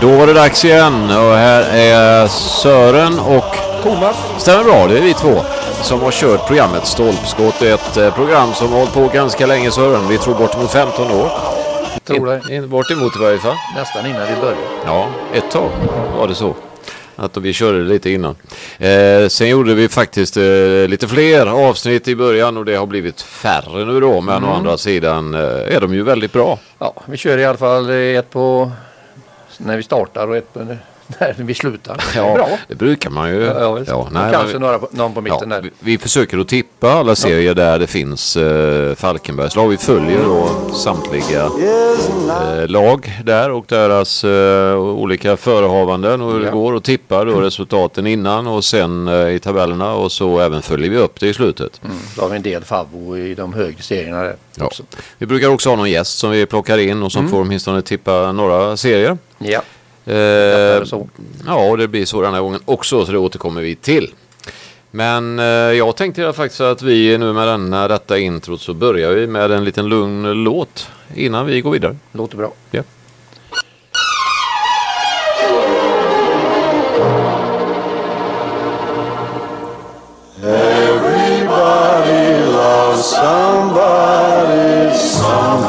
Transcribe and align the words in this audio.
Då 0.00 0.16
var 0.16 0.26
det 0.26 0.32
dags 0.32 0.64
igen 0.64 1.02
och 1.04 1.34
här 1.34 1.76
är 1.76 2.26
Sören 2.28 3.18
och 3.18 3.56
Thomas. 3.82 4.16
Stämmer 4.38 4.64
bra, 4.64 4.86
det 4.86 4.98
är 4.98 5.02
vi 5.02 5.14
två 5.14 5.40
som 5.82 6.00
har 6.00 6.10
kört 6.10 6.46
programmet 6.46 6.86
Stolpskott. 6.86 7.62
Ett 7.62 7.96
eh, 7.96 8.14
program 8.14 8.52
som 8.54 8.72
har 8.72 8.78
hållit 8.78 8.94
på 8.94 9.08
ganska 9.08 9.46
länge 9.46 9.70
Sören. 9.70 10.08
Vi 10.08 10.18
tror 10.18 10.34
bortemot 10.34 10.70
15 10.70 11.10
år. 11.10 11.30
Tror 12.04 12.26
det. 12.26 12.54
In, 12.54 12.68
bortemot 12.68 13.16
i 13.16 13.18
varje 13.18 13.38
fall. 13.38 13.54
Nästan 13.76 14.06
innan 14.06 14.26
vi 14.28 14.40
började. 14.40 14.60
Ja, 14.84 15.08
ett 15.34 15.50
tag 15.50 15.70
var 16.18 16.28
det 16.28 16.34
så. 16.34 16.54
Att 17.16 17.36
vi 17.36 17.52
körde 17.52 17.78
lite 17.78 18.10
innan. 18.10 18.34
Eh, 18.78 19.28
sen 19.28 19.48
gjorde 19.48 19.74
vi 19.74 19.88
faktiskt 19.88 20.36
eh, 20.36 20.42
lite 20.88 21.08
fler 21.08 21.46
avsnitt 21.46 22.08
i 22.08 22.16
början 22.16 22.56
och 22.56 22.64
det 22.64 22.74
har 22.74 22.86
blivit 22.86 23.22
färre 23.22 23.84
nu 23.84 24.00
då. 24.00 24.20
Men 24.20 24.44
å 24.44 24.52
andra 24.52 24.78
sidan 24.78 25.34
eh, 25.34 25.76
är 25.76 25.80
de 25.80 25.94
ju 25.94 26.02
väldigt 26.02 26.32
bra. 26.32 26.58
Ja, 26.78 26.94
vi 27.06 27.16
kör 27.16 27.38
i 27.38 27.44
alla 27.44 27.58
fall 27.58 27.90
ett 27.90 28.30
på 28.30 28.72
när 29.58 29.76
vi 29.76 29.82
startar 29.82 30.28
och 30.28 30.36
ett 30.36 30.56
när 31.20 31.34
vi 31.38 31.54
slutar. 31.54 31.96
Är 32.16 32.34
bra. 32.34 32.48
det 32.68 32.74
brukar 32.74 33.10
man 33.10 33.30
ju. 33.30 33.40
Ja, 33.44 33.60
ja. 33.78 33.84
Ja, 33.86 34.08
nej, 34.12 34.32
kanske 34.32 34.52
men- 34.52 34.62
några 34.62 34.78
på, 34.78 34.88
någon 34.90 35.14
på 35.14 35.20
mitten 35.20 35.50
Ja, 35.50 35.56
där. 35.56 35.62
vi, 35.62 35.70
vi 35.80 35.98
försöker 35.98 36.38
att 36.38 36.48
tippa 36.48 36.90
alla 36.92 37.14
serier 37.16 37.54
där 37.54 37.78
det 37.78 37.86
finns 37.86 38.36
eh, 38.36 38.94
Falkenbergs 38.94 39.56
lag. 39.56 39.68
Vi 39.68 39.76
följer 39.76 40.24
då 40.24 40.48
samtliga 40.74 41.44
eh, 41.44 42.68
lag 42.68 43.12
där 43.24 43.50
och 43.50 43.64
deras 43.68 44.24
eh, 44.24 44.76
olika 44.78 45.36
förehavanden 45.36 46.20
och 46.22 46.32
hur 46.32 46.40
det 46.40 46.46
Ja. 46.46 46.52
går 46.52 46.72
och 46.72 46.82
tippar 46.84 47.26
då 47.26 47.40
resultaten 47.40 48.06
innan 48.06 48.46
och 48.46 48.64
sen 48.64 49.08
eh, 49.08 49.28
i 49.28 49.38
tabellerna 49.38 49.94
och 49.94 50.12
så 50.12 50.40
även 50.40 50.62
följer 50.62 50.90
vi 50.90 50.96
upp 50.96 51.20
det 51.20 51.26
i 51.28 51.34
slutet. 51.34 51.80
Mm. 51.84 51.96
Då 52.16 52.22
har 52.22 52.28
vi 52.28 52.36
en 52.36 52.42
del 52.42 52.64
favvo 52.64 53.16
i 53.16 53.34
de 53.34 53.52
högre 53.52 53.82
serierna 53.82 54.22
där 54.22 54.36
Ja. 54.58 54.64
också. 54.64 54.82
Vi 55.18 55.26
brukar 55.26 55.48
också 55.48 55.68
ha 55.68 55.76
någon 55.76 55.90
gäst 55.90 56.18
som 56.18 56.30
vi 56.30 56.46
plockar 56.46 56.78
in 56.78 57.02
och 57.02 57.12
som 57.12 57.20
Mm. 57.20 57.30
får 57.30 57.40
åtminstone 57.40 57.82
tippa 57.82 58.32
några 58.32 58.76
serier. 58.76 59.18
Ja, 59.38 59.62
Eh, 60.06 60.84
så. 60.84 61.08
Ja, 61.46 61.70
och 61.70 61.78
det 61.78 61.88
blir 61.88 62.04
så 62.04 62.22
den 62.22 62.34
här 62.34 62.40
gången 62.40 62.60
också, 62.64 63.06
så 63.06 63.12
det 63.12 63.18
återkommer 63.18 63.60
vi 63.60 63.74
till. 63.74 64.10
Men 64.90 65.38
eh, 65.38 65.44
jag 65.44 65.96
tänkte 65.96 66.32
faktiskt 66.32 66.60
att 66.60 66.82
vi 66.82 67.18
nu 67.18 67.32
med 67.32 67.48
denna, 67.48 67.88
detta 67.88 68.18
introt 68.18 68.60
så 68.60 68.74
börjar 68.74 69.12
vi 69.12 69.26
med 69.26 69.50
en 69.50 69.64
liten 69.64 69.88
lugn 69.88 70.44
låt 70.44 70.88
innan 71.14 71.46
vi 71.46 71.60
går 71.60 71.70
vidare. 71.70 71.96
låter 72.12 72.36
bra. 72.36 72.52
Ja. 72.70 72.82
Everybody 80.42 82.52
loves 82.52 83.04
somebody 83.04 84.94
sometime. 84.94 85.66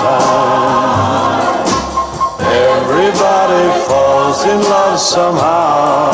Everybody 2.40 3.70
falls 3.88 4.06
in 4.50 4.62
love 4.62 5.00
somehow. 5.00 6.12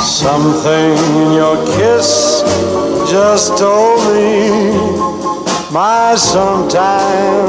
Something 0.00 0.96
in 1.22 1.32
your 1.32 1.56
kiss 1.76 2.42
just 3.10 3.58
told 3.58 4.00
me 4.12 4.50
my 5.70 6.14
sometime 6.16 7.48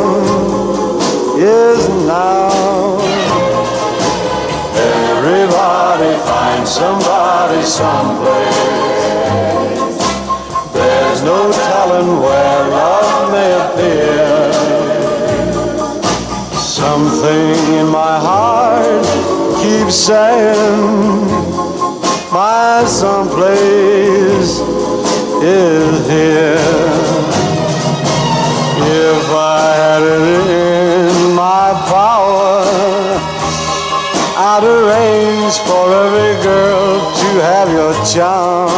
is 1.38 1.88
now. 2.07 2.99
Everybody 4.75 6.13
finds 6.27 6.71
somebody 6.71 7.61
someplace. 7.63 8.83
There's 10.73 11.21
no 11.23 11.51
telling 11.51 12.19
where 12.21 12.69
love 12.69 13.31
may 13.31 13.51
appear. 13.63 14.32
Something 17.03 17.73
in 17.75 17.87
my 17.87 18.17
heart 18.17 19.03
keeps 19.61 19.93
saying 19.93 21.27
my 22.31 22.85
someplace 22.87 24.61
is 25.43 26.07
here. 26.07 26.55
If 28.87 29.25
I 29.35 29.75
had 29.83 30.03
it 30.15 30.47
in 30.63 31.35
my 31.35 31.75
power, 31.91 32.63
I'd 34.39 34.63
arrange 34.63 35.55
for 35.67 35.85
every 36.05 36.35
girl 36.41 37.03
to 37.19 37.29
have 37.51 37.69
your 37.69 37.93
charm. 38.05 38.71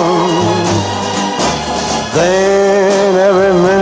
Then 2.15 3.17
every 3.29 3.53
minute, 3.53 3.74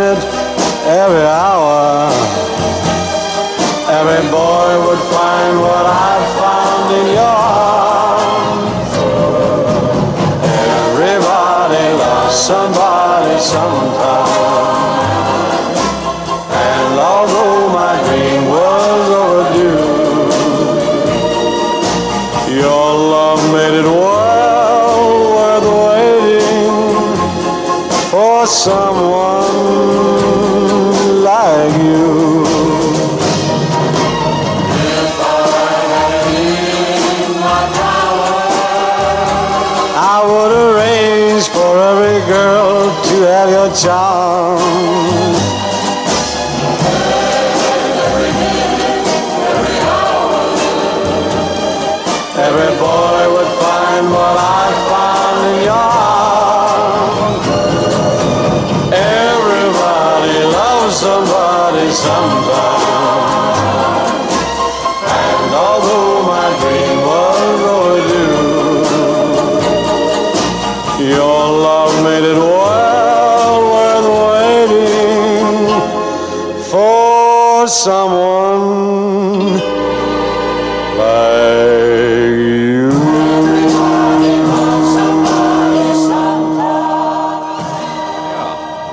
for 77.63 77.67
someone 77.67 79.53
like 80.97 82.37
you. 82.37 82.91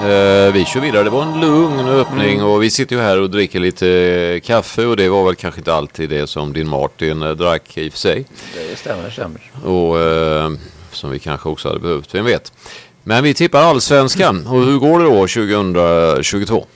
Eh, 0.01 0.53
vi 0.53 0.65
kör 0.65 0.81
vidare. 0.81 1.05
Det 1.05 1.11
var 1.11 1.23
en 1.23 1.41
lugn 1.41 1.89
öppning 1.89 2.43
och 2.43 2.63
vi 2.63 2.71
sitter 2.71 2.97
ju 2.97 3.03
här 3.03 3.21
och 3.21 3.31
dricker 3.31 3.61
lite 3.61 3.89
eh, 3.89 4.41
kaffe 4.41 4.87
och 4.87 4.97
det 4.97 5.09
var 5.09 5.25
väl 5.25 5.35
kanske 5.35 5.61
inte 5.61 5.75
alltid 5.75 6.11
det 6.11 6.27
som 6.27 6.53
din 6.53 6.69
Martin 6.69 7.23
eh, 7.23 7.31
drack 7.31 7.79
i 7.79 7.89
och 7.89 7.93
för 7.93 7.99
sig. 7.99 8.25
Det 8.55 8.77
stämmer, 8.77 9.11
stämmer. 9.11 9.41
Och 9.65 10.01
eh, 10.01 10.51
som 10.93 11.11
vi 11.11 11.19
kanske 11.19 11.49
också 11.49 11.69
hade 11.69 11.81
behövt, 11.81 12.15
vem 12.15 12.25
vet. 12.25 12.53
Men 13.03 13.25
vi 13.25 13.35
tippar 13.35 13.63
allsvenskan 13.63 14.47
och 14.47 14.65
hur 14.65 14.79
går 14.79 14.99
det 14.99 15.05
då 15.05 15.27
2022? 15.27 16.67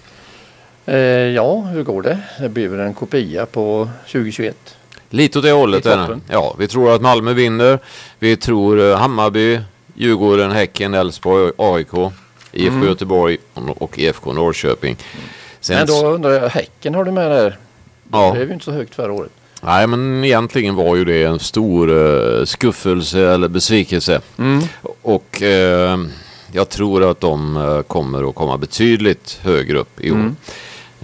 Eh, 0.86 0.96
ja, 0.96 1.60
hur 1.60 1.82
går 1.82 2.02
det? 2.02 2.18
Det 2.40 2.48
blir 2.48 2.68
väl 2.68 2.80
en 2.80 2.94
kopia 2.94 3.46
på 3.46 3.88
2021. 4.06 4.76
Lite 5.10 5.38
åt 5.38 5.44
det 5.44 5.52
hållet. 5.52 5.86
Är. 5.86 6.20
Ja, 6.30 6.54
vi 6.58 6.68
tror 6.68 6.94
att 6.94 7.02
Malmö 7.02 7.32
vinner. 7.32 7.78
Vi 8.18 8.36
tror 8.36 8.80
eh, 8.90 8.96
Hammarby, 8.96 9.60
Djurgården, 9.94 10.50
Häcken, 10.50 10.94
Elfsborg, 10.94 11.52
AIK, 11.58 12.12
IFK 12.52 12.86
Göteborg 12.86 13.36
och 13.54 13.98
IFK 13.98 14.32
Norrköping. 14.32 14.96
Sen, 15.60 15.76
Men 15.76 15.86
då 15.86 16.06
undrar 16.06 16.30
jag, 16.30 16.48
Häcken 16.48 16.94
har 16.94 17.04
du 17.04 17.12
med 17.12 17.30
där? 17.30 17.58
Ja. 18.12 18.26
Det 18.26 18.32
blev 18.32 18.48
ju 18.48 18.54
inte 18.54 18.64
så 18.64 18.72
högt 18.72 18.94
förra 18.94 19.12
året. 19.12 19.30
Nej, 19.62 19.86
men 19.86 20.24
egentligen 20.24 20.74
var 20.74 20.96
ju 20.96 21.04
det 21.04 21.22
en 21.22 21.38
stor 21.38 21.90
uh, 21.90 22.44
skuffelse 22.44 23.20
eller 23.20 23.48
besvikelse. 23.48 24.20
Och 25.02 25.42
eh, 25.42 25.98
jag 26.52 26.68
tror 26.68 27.10
att 27.10 27.20
de 27.20 27.56
eh, 27.56 27.82
kommer 27.82 28.28
att 28.28 28.34
komma 28.34 28.58
betydligt 28.58 29.38
högre 29.42 29.78
upp 29.78 30.00
i 30.00 30.10
år. 30.10 30.34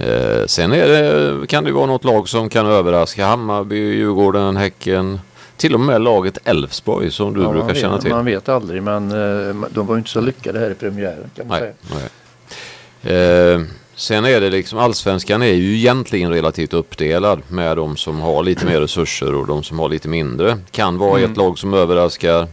Eh, 0.00 0.46
sen 0.46 0.72
är 0.72 0.88
det, 0.88 1.46
kan 1.46 1.64
det 1.64 1.72
vara 1.72 1.86
något 1.86 2.04
lag 2.04 2.28
som 2.28 2.48
kan 2.48 2.66
överraska. 2.66 3.26
Hammarby, 3.26 3.76
Djurgården, 3.76 4.56
Häcken. 4.56 5.20
Till 5.56 5.74
och 5.74 5.80
med 5.80 6.02
laget 6.02 6.38
Elfsborg 6.44 7.10
som 7.10 7.34
du 7.34 7.42
Ja, 7.42 7.48
brukar 7.50 7.66
man 7.66 7.74
känna 7.74 7.92
vet, 7.94 8.02
till. 8.02 8.10
Man 8.10 8.24
vet 8.24 8.48
aldrig 8.48 8.82
men 8.82 9.10
eh, 9.10 9.54
de 9.70 9.86
var 9.86 9.94
ju 9.94 9.98
inte 9.98 10.10
så 10.10 10.20
lyckade 10.20 10.58
här 10.58 10.70
i 10.70 10.74
premiären 10.74 11.30
kan 11.36 11.46
man 11.48 11.60
Nej, 11.60 11.72
säga. 11.90 12.00
nej. 13.02 13.52
Eh, 13.54 13.60
Sen 13.94 14.24
är 14.24 14.40
det 14.40 14.50
liksom, 14.50 14.78
allsvenskan 14.78 15.42
är 15.42 15.46
ju 15.52 15.76
egentligen 15.76 16.30
relativt 16.32 16.72
uppdelad 16.72 17.42
med 17.48 17.76
de 17.76 17.96
som 17.96 18.20
har 18.20 18.42
lite 18.42 18.66
mer 18.66 18.80
resurser 18.80 19.34
och 19.34 19.46
de 19.46 19.62
som 19.62 19.78
har 19.78 19.88
lite 19.88 20.08
mindre. 20.08 20.58
Kan 20.70 20.98
vara 20.98 21.18
Mm. 21.18 21.30
ett 21.30 21.36
lag 21.36 21.58
som 21.58 21.74
överraskar 21.74 22.48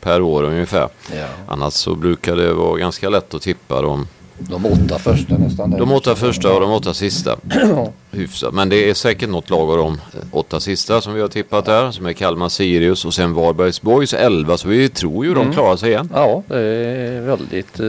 per 0.00 0.22
år 0.22 0.42
ungefär. 0.42 0.88
Ja. 1.16 1.26
Annars 1.48 1.72
så 1.72 1.94
brukar 1.94 2.36
det 2.36 2.52
vara 2.52 2.78
ganska 2.78 3.08
lätt 3.10 3.34
att 3.34 3.42
tippa 3.42 3.82
de, 3.82 4.06
De 4.50 4.66
åtta 4.66 4.98
första 4.98 5.38
nästan. 5.38 5.70
de 5.70 5.92
åtta 5.92 6.14
första 6.14 6.54
och 6.54 6.60
de 6.60 6.70
åtta 6.72 6.94
sista. 6.94 7.36
Ja. 7.50 7.88
Hyfsat. 8.10 8.54
Men 8.54 8.68
det 8.68 8.90
är 8.90 8.94
säkert 8.94 9.28
något 9.28 9.50
lag 9.50 9.70
av 9.70 9.76
de 9.76 10.00
åtta 10.32 10.60
sista 10.60 11.00
som 11.00 11.14
vi 11.14 11.20
har 11.20 11.28
tippat 11.28 11.64
där. 11.64 11.90
Som 11.90 12.06
är 12.06 12.12
Kalmar 12.12 12.48
Sirius 12.48 13.04
och 13.04 13.14
sen 13.14 13.34
Varbergs 13.34 13.82
Boys 13.82 14.14
11. 14.14 14.56
Så 14.56 14.68
vi 14.68 14.88
tror 14.88 15.24
ju 15.26 15.34
de 15.34 15.52
klarar 15.52 15.76
sig 15.76 15.90
igen. 15.90 16.08
ja, 16.14 16.42
det 16.48 16.58
är 16.58 17.20
väldigt 17.20 17.80
eh, 17.80 17.86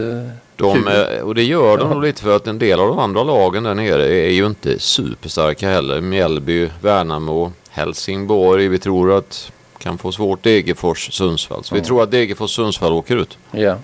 De, 0.56 0.74
kul. 0.74 0.88
eh, 0.88 1.22
och 1.24 1.34
det 1.34 1.42
gör 1.42 1.78
de 1.78 1.90
nog 1.90 2.02
lite 2.02 2.22
för 2.22 2.36
att 2.36 2.46
en 2.46 2.58
del 2.58 2.80
av 2.80 2.88
de 2.88 2.98
andra 2.98 3.22
lagen 3.24 3.62
där 3.62 3.74
nere 3.74 4.06
är 4.08 4.30
ju 4.30 4.46
inte 4.46 4.78
superstarka 4.78 5.68
heller. 5.70 6.00
Mjällby, 6.00 6.68
Värnamo, 6.80 7.52
Helsingborg. 7.70 8.68
Vi 8.68 8.78
tror 8.78 9.12
att 9.18 9.52
kan 9.78 9.98
få 9.98 10.12
svårt 10.12 10.42
Degerfors, 10.42 11.12
Sundsvall. 11.12 11.64
Så 11.64 11.74
vi 11.74 11.80
tror 11.80 12.02
att 12.02 12.10
Degerfors, 12.10 12.50
Sundsvall 12.50 12.92
åker 12.92 13.16
ut. 13.16 13.38
Ja. 13.50 13.76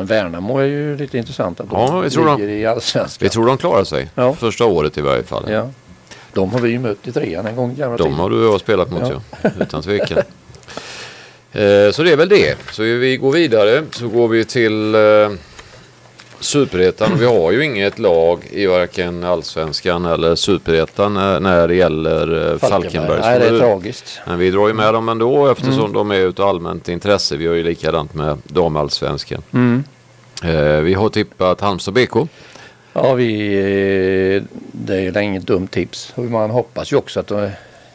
Men 0.00 0.06
Värnamo 0.06 0.58
är 0.58 0.64
ju 0.64 0.96
lite 0.96 1.18
intressant. 1.18 1.60
Att 1.60 1.70
de 1.70 1.76
Ja, 1.80 2.00
vi 2.00 2.10
tror 2.10 2.26
de- 2.26 2.40
ligger 2.40 2.54
i 2.54 2.66
allsvenskan. 2.66 3.26
Vi 3.26 3.28
tror 3.30 3.46
de 3.46 3.58
klarar 3.58 3.84
sig. 3.84 4.08
Ja. 4.14 4.34
Första 4.34 4.64
året 4.64 4.98
i 4.98 5.00
varje 5.00 5.22
fall. 5.22 5.44
Ja. 5.50 5.68
De 6.32 6.50
har 6.52 6.60
vi 6.60 6.70
ju 6.70 6.78
mött 6.78 7.08
i 7.08 7.12
trean 7.12 7.46
en 7.46 7.56
gång 7.56 7.74
gamla 7.74 7.96
De 7.96 8.02
tiden. 8.02 8.18
har 8.18 8.30
du 8.30 8.46
och 8.46 8.54
jag 8.54 8.60
spelat 8.60 8.90
mot 8.90 9.02
Ja. 9.10 9.22
ja. 9.42 9.50
Utan 9.60 9.82
tvekan. 9.82 10.18
Eh, 11.52 11.90
så 11.92 12.02
det 12.02 12.12
är 12.12 12.16
väl 12.16 12.28
det. 12.28 12.56
Så 12.72 12.82
vi 12.82 13.16
går 13.16 13.32
vidare. 13.32 13.84
Så 13.90 14.08
går 14.08 14.28
vi 14.28 14.44
till 14.44 14.94
eh, 14.94 15.00
Superettan. 16.40 17.18
Vi 17.18 17.24
har 17.26 17.52
ju 17.52 17.64
inget 17.64 17.98
lag 17.98 18.48
i 18.50 18.66
varken 18.66 19.24
Allsvenskan 19.24 20.04
eller 20.04 20.34
Superettan 20.34 21.14
när, 21.14 21.68
det 21.68 21.74
gäller 21.74 22.52
eh, 22.52 22.58
Falkenberg. 22.58 23.20
Nej, 23.20 23.38
det 23.38 23.46
är 23.46 23.58
tragiskt. 23.58 24.20
Men 24.26 24.38
vi 24.38 24.50
drar 24.50 24.68
ju 24.68 24.74
med 24.74 24.94
dem 24.94 25.08
ändå 25.08 25.48
eftersom 25.48 25.78
Mm. 25.80 25.92
de 25.92 26.10
är 26.10 26.20
utav 26.20 26.48
allmänt 26.48 26.88
intresse. 26.88 27.36
Vi 27.36 27.44
gör 27.44 27.54
ju 27.54 27.62
likadant 27.62 28.14
med 28.14 28.38
damallsvenskan. 28.44 29.42
Mm. 29.52 29.84
Eh, 30.44 30.80
vi 30.80 30.94
har 30.94 31.08
tippat 31.08 31.60
Halmstad 31.60 31.94
BK. 31.94 32.28
Ja, 32.92 33.14
vi, 33.14 33.52
eh, 34.36 34.42
det 34.72 34.94
är 34.96 35.00
ju 35.00 35.22
inget 35.24 35.46
dumt 35.46 35.66
tips. 35.68 36.12
Man 36.16 36.50
hoppas 36.50 36.92
ju 36.92 36.96
också 36.96 37.20
att 37.20 37.32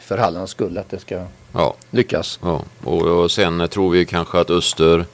för 0.00 0.18
Hallands 0.18 0.50
skull 0.52 0.78
att 0.78 0.90
det 0.90 0.98
ska 0.98 1.22
Ja, 1.52 1.74
lyckas. 1.90 2.38
ja. 2.42 2.62
Och, 2.84 3.02
och 3.02 3.30
sen 3.30 3.68
tror 3.68 3.90
vi 3.90 4.04
kanske 4.04 4.38
att 4.40 4.50
Öster, 4.50 5.04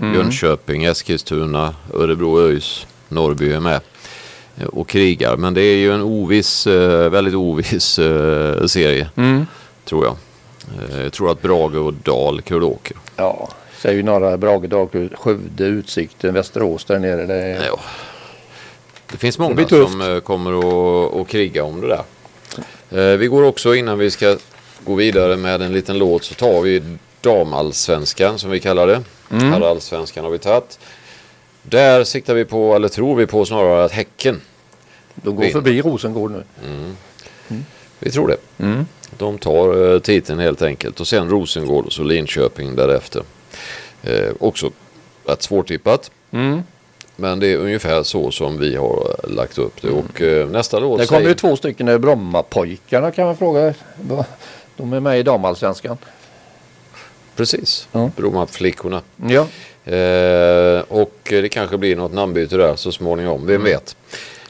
Mm. 0.00 0.14
Jönköping, 0.14 0.84
Eskilstuna, 0.84 1.74
Örebro, 1.94 2.40
ÖIS, 2.40 2.86
Norrby 3.08 3.52
är 3.52 3.60
med 3.60 3.80
och 4.72 4.88
krigar. 4.88 5.36
Men 5.36 5.54
det 5.54 5.62
är 5.62 5.76
ju 5.76 5.92
en 5.94 6.02
oviss, 6.02 6.66
eh, 6.66 7.10
väldigt 7.10 7.34
oviss 7.34 7.98
eh, 7.98 8.66
serie 8.66 9.08
Mm. 9.16 9.46
tror 9.84 10.04
jag. 10.04 10.16
Eh, 10.92 11.02
Jag 11.02 11.12
tror 11.12 11.30
att 11.30 11.42
Brage 11.42 11.74
och 11.76 11.92
Dalkurd 11.94 12.62
åker. 12.62 12.96
Ja, 13.16 13.48
säger 13.78 13.96
ju 13.96 14.02
några 14.02 14.36
Brage, 14.38 14.68
Dalkurd, 14.68 15.16
Skövde, 15.18 15.64
Utsikten, 15.64 16.34
Västerås 16.34 16.84
där 16.84 16.98
nere. 16.98 17.26
Det 17.26 17.34
är, 17.34 17.66
Ja. 17.66 17.80
Det 19.12 19.16
finns 19.18 19.36
Det 19.36 19.42
många 19.42 19.64
tufft. 19.64 19.92
som 19.92 20.20
kommer 20.24 20.58
att, 20.58 21.14
att 21.20 21.28
kriga 21.28 21.64
om 21.64 21.80
det 21.80 21.86
där. 21.88 23.16
Vi 23.16 23.26
går 23.26 23.42
också 23.42 23.74
innan 23.74 23.98
vi 23.98 24.10
ska 24.10 24.36
gå 24.84 24.94
vidare 24.94 25.36
med 25.36 25.62
en 25.62 25.72
liten 25.72 25.98
låt 25.98 26.24
så 26.24 26.34
tar 26.34 26.60
vi 26.60 26.82
damallsvenskan 27.20 28.38
som 28.38 28.50
vi 28.50 28.60
kallar 28.60 28.86
det. 28.86 29.02
Mm. 29.30 29.52
Herrallsvenskan 29.52 30.24
har 30.24 30.30
vi 30.30 30.38
tagit. 30.38 30.78
Där 31.62 32.04
siktar 32.04 32.34
vi 32.34 32.44
på, 32.44 32.74
eller 32.74 32.88
tror 32.88 33.16
vi 33.16 33.26
på 33.26 33.44
snarare 33.44 33.84
att 33.84 33.92
Häcken, 33.92 34.40
de 35.14 35.34
går 35.36 35.42
Vinner. 35.42 35.52
förbi 35.52 35.82
Rosengård 35.82 36.30
nu. 36.30 36.44
vi 37.98 38.10
tror 38.10 38.28
det. 38.28 38.64
Mm. 38.64 38.86
De 39.18 39.38
tar 39.38 39.94
eh, 39.94 40.00
titeln 40.00 40.38
helt 40.38 40.62
enkelt 40.62 41.00
och 41.00 41.06
sen 41.08 41.30
Rosengård 41.30 41.86
och 41.86 41.92
så 41.92 42.02
Linköping 42.02 42.76
därefter. 42.76 43.22
Eh, 44.02 44.30
också 44.40 44.70
rätt 45.26 45.42
svårtippat. 45.42 46.10
Mm. 46.30 46.62
Men 47.16 47.40
det 47.40 47.46
är 47.52 47.56
ungefär 47.56 48.02
så 48.02 48.30
som 48.30 48.58
vi 48.58 48.76
har 48.76 49.16
eh, 49.24 49.30
lagt 49.30 49.58
upp 49.58 49.82
det. 49.82 49.90
Och 49.90 50.22
eh, 50.22 50.48
nästa 50.48 50.78
låt 50.78 51.00
Det 51.00 51.06
kommer 51.06 51.18
säger- 51.20 51.28
ju 51.28 51.34
två 51.34 51.56
stycken 51.56 52.00
Brommapojkarna 52.00 53.10
kan 53.10 53.26
man 53.26 53.36
fråga. 53.36 53.74
De 54.76 54.92
är 54.92 55.00
med 55.00 55.18
i 55.20 55.22
damallsvenskan. 55.22 55.98
Precis, 57.38 57.88
Ja. 57.92 58.10
Brommaflickorna. 58.16 59.00
Ja. 59.26 59.46
Eh, 59.92 60.80
och 60.88 61.18
det 61.24 61.48
kanske 61.48 61.78
blir 61.78 61.96
något 61.96 62.12
namnbyte 62.12 62.56
där 62.56 62.76
så 62.76 62.92
småningom, 62.92 63.46
vem 63.46 63.64
vet. 63.64 63.96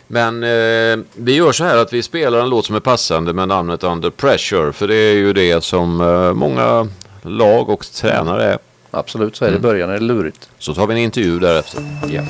Men 0.06 0.42
eh, 0.42 1.04
vi 1.14 1.34
gör 1.34 1.52
så 1.52 1.64
här 1.64 1.76
att 1.76 1.92
vi 1.92 2.02
spelar 2.02 2.38
en 2.40 2.48
låt 2.50 2.66
som 2.66 2.76
är 2.76 2.80
passande 2.80 3.32
med 3.32 3.48
namnet 3.48 3.84
Under 3.84 4.10
Pressure. 4.10 4.72
För 4.72 4.88
det 4.88 4.94
är 4.94 5.14
ju 5.14 5.32
det 5.32 5.64
som 5.64 6.00
eh, 6.00 6.32
många 6.32 6.88
lag 7.22 7.68
och 7.68 7.86
tränare 7.92 8.44
är. 8.44 8.58
Absolut, 8.90 9.36
så 9.36 9.44
är 9.44 9.50
det 9.50 9.56
i 9.56 9.60
början 9.60 9.90
är 9.90 9.94
det 9.94 10.00
lurigt. 10.04 10.48
Så 10.58 10.74
tar 10.74 10.86
vi 10.86 10.94
en 10.94 11.00
intervju 11.00 11.38
därefter. 11.38 11.82
Ja. 12.10 12.22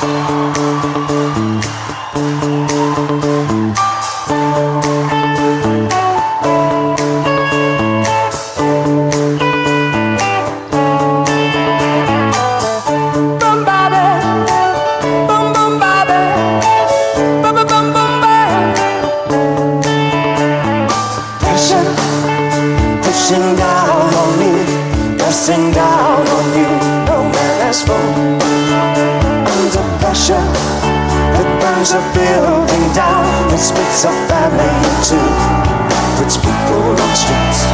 Boom, 0.00 1.60
pressing 25.44 25.72
down 25.72 26.26
on 26.26 26.44
you. 26.56 26.68
No 27.04 27.22
man 27.22 27.60
has 27.66 27.82
fallen 27.82 28.40
under 29.44 29.84
pressure. 30.00 30.40
It 31.36 31.48
burns 31.60 31.92
a 31.92 32.00
building 32.14 32.92
down, 32.94 33.52
it 33.52 33.58
splits 33.58 34.04
a 34.04 34.12
family 34.26 34.64
in 34.64 34.96
two, 35.04 35.20
puts 36.16 36.38
people 36.38 36.96
on 36.96 37.14
streets. 37.14 37.73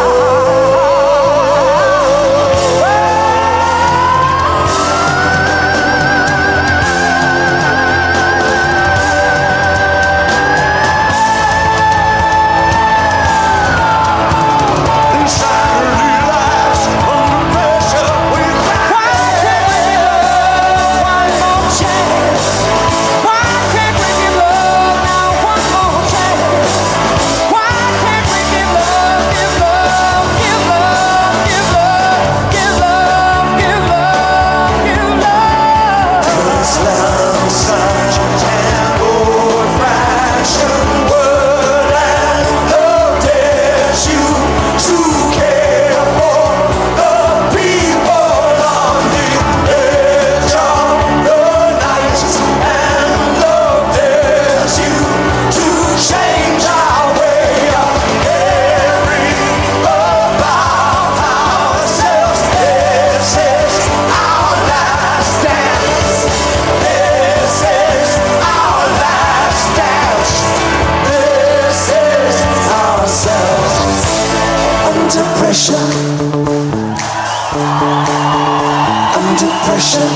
Pressure. 79.81 80.09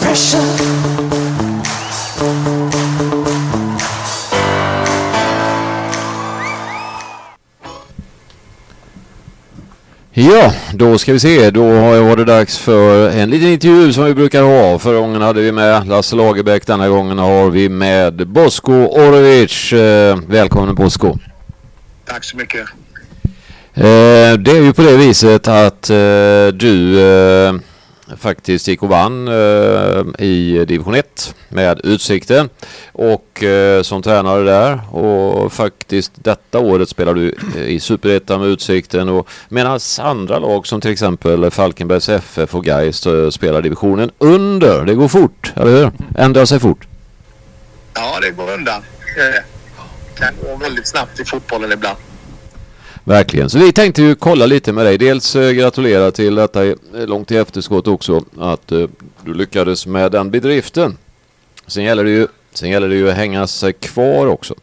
Pressure. 0.00 0.40
Ja, 10.12 10.52
då 10.74 10.98
ska 10.98 11.12
vi 11.12 11.20
se. 11.20 11.50
Då 11.50 11.62
var 12.02 12.16
det 12.16 12.24
dags 12.24 12.58
för 12.58 13.10
en 13.10 13.30
liten 13.30 13.48
intervju 13.48 13.92
som 13.92 14.04
vi 14.04 14.14
brukar 14.14 14.42
ha. 14.42 14.78
Förra 14.78 14.98
gången 14.98 15.22
hade 15.22 15.40
vi 15.40 15.52
med 15.52 15.88
Lasse 15.88 16.16
Lagerbäck. 16.16 16.66
Denna 16.66 16.88
gången 16.88 17.18
har 17.18 17.50
vi 17.50 17.68
med 17.68 18.28
Bosko 18.28 18.72
Orovic. 18.72 19.72
Eh, 19.72 20.18
välkommen 20.26 20.74
Bosko. 20.74 21.18
Tack 22.06 22.24
så 22.24 22.36
mycket. 22.36 22.79
Eh, 23.74 24.38
det 24.38 24.50
är 24.50 24.62
ju 24.62 24.72
på 24.72 24.82
det 24.82 24.96
viset 24.96 25.48
att 25.48 25.90
eh, 25.90 26.46
du 26.54 27.00
eh, 27.00 27.54
faktiskt 28.16 28.68
gick 28.68 28.82
och 28.82 28.88
vann 28.88 29.28
eh, 29.28 30.24
i 30.26 30.64
division 30.68 30.94
1 30.94 31.34
med 31.48 31.80
Utsikten 31.84 32.48
och 32.92 33.42
eh, 33.44 33.82
som 33.82 34.02
tränare 34.02 34.42
där 34.44 34.94
och 34.94 35.52
faktiskt 35.52 36.12
detta 36.14 36.58
året 36.58 36.88
spelar 36.88 37.14
du 37.14 37.34
eh, 37.56 37.62
i 37.62 37.80
Superettan 37.80 38.40
med 38.40 38.48
Utsikten 38.48 39.08
och 39.08 39.28
medan 39.48 39.80
andra 39.98 40.38
lag 40.38 40.66
som 40.66 40.80
till 40.80 40.90
exempel 40.90 41.50
Falkenbergs 41.50 42.08
FF 42.08 42.54
och 42.54 42.64
Gais 42.64 43.06
eh, 43.06 43.30
spelar 43.30 43.62
divisionen 43.62 44.10
under. 44.18 44.84
Det 44.84 44.94
går 44.94 45.08
fort, 45.08 45.52
eller 45.56 45.76
hur? 45.76 45.90
Ändrar 46.18 46.44
sig 46.44 46.60
fort. 46.60 46.86
Ja, 47.94 48.18
det 48.22 48.30
går 48.30 48.52
undan. 48.52 48.82
Det 49.16 49.44
kan 50.20 50.34
gå 50.42 50.56
väldigt 50.56 50.86
snabbt 50.88 51.20
i 51.20 51.24
fotbollen 51.24 51.72
ibland. 51.72 51.96
Verkligen. 53.10 53.50
Så 53.50 53.58
vi 53.58 53.72
tänkte 53.72 54.02
ju 54.02 54.14
kolla 54.14 54.46
lite 54.46 54.72
med 54.72 54.86
dig. 54.86 54.98
Dels 54.98 55.36
eh, 55.36 55.52
gratulera 55.52 56.10
till 56.10 56.34
detta 56.34 56.66
eh, 56.66 56.74
långt 56.92 57.30
i 57.30 57.36
efterskott 57.36 57.88
också 57.88 58.24
att 58.38 58.72
eh, 58.72 58.88
du 59.24 59.34
lyckades 59.34 59.86
med 59.86 60.12
den 60.12 60.30
bedriften. 60.30 60.96
Sen 61.66 61.84
gäller 61.84 62.04
det 62.04 62.10
ju, 62.10 62.26
sen 62.52 62.70
gäller 62.70 62.88
det 62.88 62.94
ju 62.94 63.10
att 63.10 63.16
hänga 63.16 63.46
sig 63.46 63.72
kvar 63.72 64.26
också. 64.26 64.54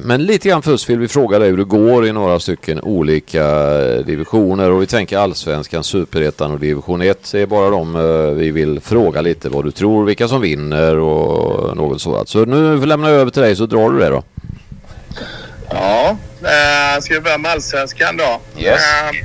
Men 0.00 0.24
lite 0.24 0.48
grann 0.48 0.62
först 0.62 0.90
vill 0.90 0.98
vi 0.98 1.08
fråga 1.08 1.38
dig 1.38 1.50
hur 1.50 1.56
det 1.56 1.64
går 1.64 2.06
i 2.06 2.12
några 2.12 2.40
stycken 2.40 2.80
olika 2.80 3.44
divisioner 4.02 4.70
och 4.70 4.82
vi 4.82 4.86
tänker 4.86 5.18
allsvenskan, 5.18 5.84
superettan 5.84 6.50
och 6.50 6.60
division 6.60 7.02
1. 7.02 7.32
Det 7.32 7.40
är 7.40 7.46
bara 7.46 7.70
de 7.70 7.94
vi 8.36 8.50
vill 8.50 8.80
fråga 8.80 9.20
lite 9.20 9.48
vad 9.48 9.64
du 9.64 9.70
tror, 9.70 10.04
vilka 10.04 10.28
som 10.28 10.40
vinner 10.40 10.98
och 10.98 11.76
något 11.76 12.00
sådant. 12.00 12.28
Så 12.28 12.44
nu 12.44 12.86
lämnar 12.86 13.10
jag 13.10 13.20
över 13.20 13.30
till 13.30 13.42
dig 13.42 13.56
så 13.56 13.66
drar 13.66 13.90
du 13.90 13.98
det 13.98 14.08
då. 14.08 14.22
Ja, 15.74 16.16
eh, 16.42 17.00
ska 17.00 17.14
vi 17.14 17.20
börja 17.20 17.38
med 17.38 17.50
allsvenskan 17.50 18.16
då? 18.16 18.40
Yes. 18.58 18.80
Eh, 18.80 19.16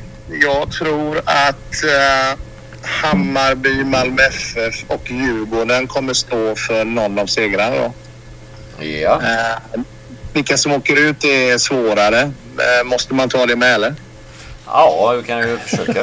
jag 0.42 0.72
tror 0.72 1.18
att 1.26 1.84
eh, 1.84 2.40
Hammarby, 2.82 3.84
Malmö 3.84 4.22
FF 4.22 4.76
och 4.88 5.12
Djurgården 5.12 5.88
kommer 5.88 6.14
stå 6.14 6.56
för 6.56 6.86
någon 6.86 7.20
av 7.20 7.26
segrarna 7.26 7.76
då. 7.76 7.94
Ja. 8.86 9.22
Eh, 9.24 9.82
vilka 10.34 10.58
som 10.58 10.72
åker 10.72 10.96
ut 10.96 11.24
är 11.24 11.58
svårare. 11.58 12.22
Eh, 12.58 12.84
måste 12.86 13.14
man 13.14 13.30
ta 13.30 13.46
det 13.46 13.56
med 13.56 13.74
eller? 13.74 13.96
Ja, 14.66 15.14
du 15.16 15.24
kan 15.24 15.40
ju 15.40 15.58
försöka. 15.58 16.00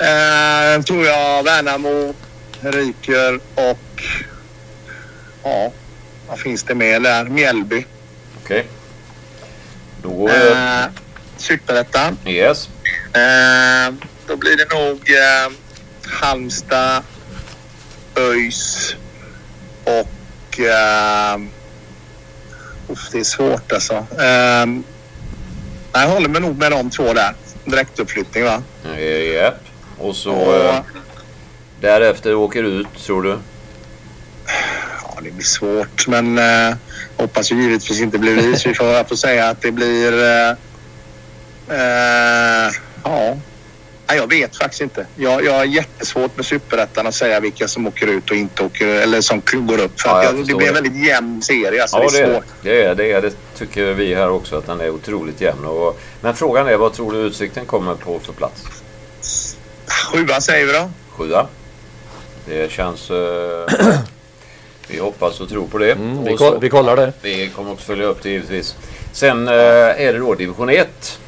Eh, 0.00 0.82
tror 0.82 1.06
jag 1.06 1.42
Värnamo 1.42 2.14
ryker 2.60 3.40
och 3.54 4.02
ja, 5.42 5.72
vad 6.28 6.38
finns 6.38 6.62
det 6.62 6.74
mer 6.74 7.00
där? 7.00 7.24
Mjällby. 7.24 7.86
Okej. 8.44 8.66
Då 10.06 10.12
går 10.12 10.28
vi... 10.28 10.50
Eh, 10.50 10.84
Superettan. 11.36 12.18
Yes. 12.26 12.68
Eh, 13.12 13.94
då 14.26 14.36
blir 14.36 14.56
det 14.56 14.74
nog 14.74 15.10
eh, 15.10 15.52
Halmstad, 16.20 17.02
ÖIS 18.16 18.94
och... 19.84 20.60
Eh, 20.60 21.40
uff, 22.88 23.08
det 23.12 23.18
är 23.18 23.24
svårt 23.24 23.72
alltså. 23.72 24.06
Eh, 24.18 24.66
jag 25.92 26.08
håller 26.08 26.28
mig 26.28 26.40
nog 26.40 26.58
med 26.58 26.72
de 26.72 26.90
två 26.90 27.12
där. 27.12 27.34
Direktuppflyttning 27.64 28.44
va? 28.44 28.62
Japp. 29.34 29.60
Och 29.98 30.16
så 30.16 30.32
Och, 30.32 30.56
eh, 30.56 30.80
därefter 31.80 32.34
åker 32.34 32.62
du 32.62 32.68
ut, 32.68 32.86
tror 33.06 33.22
du? 33.22 33.38
ja, 35.02 35.20
det 35.22 35.30
blir 35.30 35.44
svårt 35.44 36.06
men 36.06 36.38
eh, 36.38 36.76
hoppas 37.16 37.52
ju 37.52 37.62
givetvis 37.62 38.00
inte 38.00 38.18
blir 38.18 38.34
vi. 38.34 38.56
Så 38.56 38.68
vi 38.68 38.74
får, 38.74 38.86
jag 38.86 39.08
får 39.08 39.16
säga 39.16 39.48
att 39.48 39.62
det 39.62 39.72
blir... 39.72 40.22
Eh, 40.22 40.50
eh, 41.68 42.72
ja. 43.04 43.36
Nej, 44.08 44.18
jag 44.18 44.30
vet 44.30 44.56
faktiskt 44.56 44.80
inte. 44.82 45.06
Jag, 45.16 45.44
jag 45.44 45.52
har 45.52 45.64
jättesvårt 45.64 46.36
med 46.36 46.46
superettan 46.46 47.06
att 47.06 47.14
säga 47.14 47.40
vilka 47.40 47.68
som 47.68 47.86
åker 47.86 48.06
ut 48.06 48.30
och 48.30 48.36
inte 48.36 48.62
åker 48.62 48.86
eller 48.88 49.20
som 49.20 49.42
går 49.52 49.80
upp. 49.80 50.00
För 50.00 50.08
Ja, 50.08 50.24
jag 50.24 50.38
jag, 50.38 50.46
det 50.46 50.54
blir 50.54 50.68
en 50.68 50.74
väldigt 50.74 51.06
jämn 51.06 51.42
serie. 51.42 51.82
Alltså, 51.82 51.96
Ja, 51.96 52.08
det 52.12 52.18
är 52.18 52.34
svårt. 52.34 52.44
det. 52.62 52.82
Är 52.84 52.94
det, 52.94 53.12
är 53.12 53.22
det. 53.22 53.32
tycker 53.58 53.92
vi 53.92 54.14
här 54.14 54.30
också 54.30 54.56
att 54.58 54.66
den 54.66 54.80
är 54.80 54.90
otroligt 54.90 55.40
jämn. 55.40 55.64
Och, 55.64 56.00
men 56.20 56.34
frågan 56.34 56.66
är 56.68 56.76
vad 56.76 56.92
tror 56.92 57.12
du 57.12 57.18
Utsikten 57.18 57.66
kommer 57.66 57.94
på 57.94 58.20
för 58.20 58.32
plats? 58.32 58.62
Sjua 60.12 60.40
säger 60.40 60.66
vi 60.66 60.72
då. 60.72 60.90
Sjua. 61.10 61.46
Det 62.46 62.72
känns... 62.72 63.10
Eh, 63.10 63.66
vi 64.88 64.98
hoppas 64.98 65.40
och 65.40 65.48
tror 65.48 65.66
på 65.66 65.78
det. 65.78 65.92
Mm, 65.92 66.24
vi, 66.24 66.36
koll, 66.36 66.52
så- 66.52 66.58
vi 66.58 66.68
kollar 66.70 66.96
det. 66.96 67.12
Vi 67.22 67.48
kommer 67.56 67.72
också 67.72 67.84
följa 67.86 68.04
upp 68.04 68.22
det 68.22 68.28
givetvis. 68.30 68.74
Sen 69.12 69.48
eh, 69.48 69.54
är 69.54 70.12
det 70.12 70.18
då 70.18 70.34
division 70.34 70.68
1. 70.70 71.18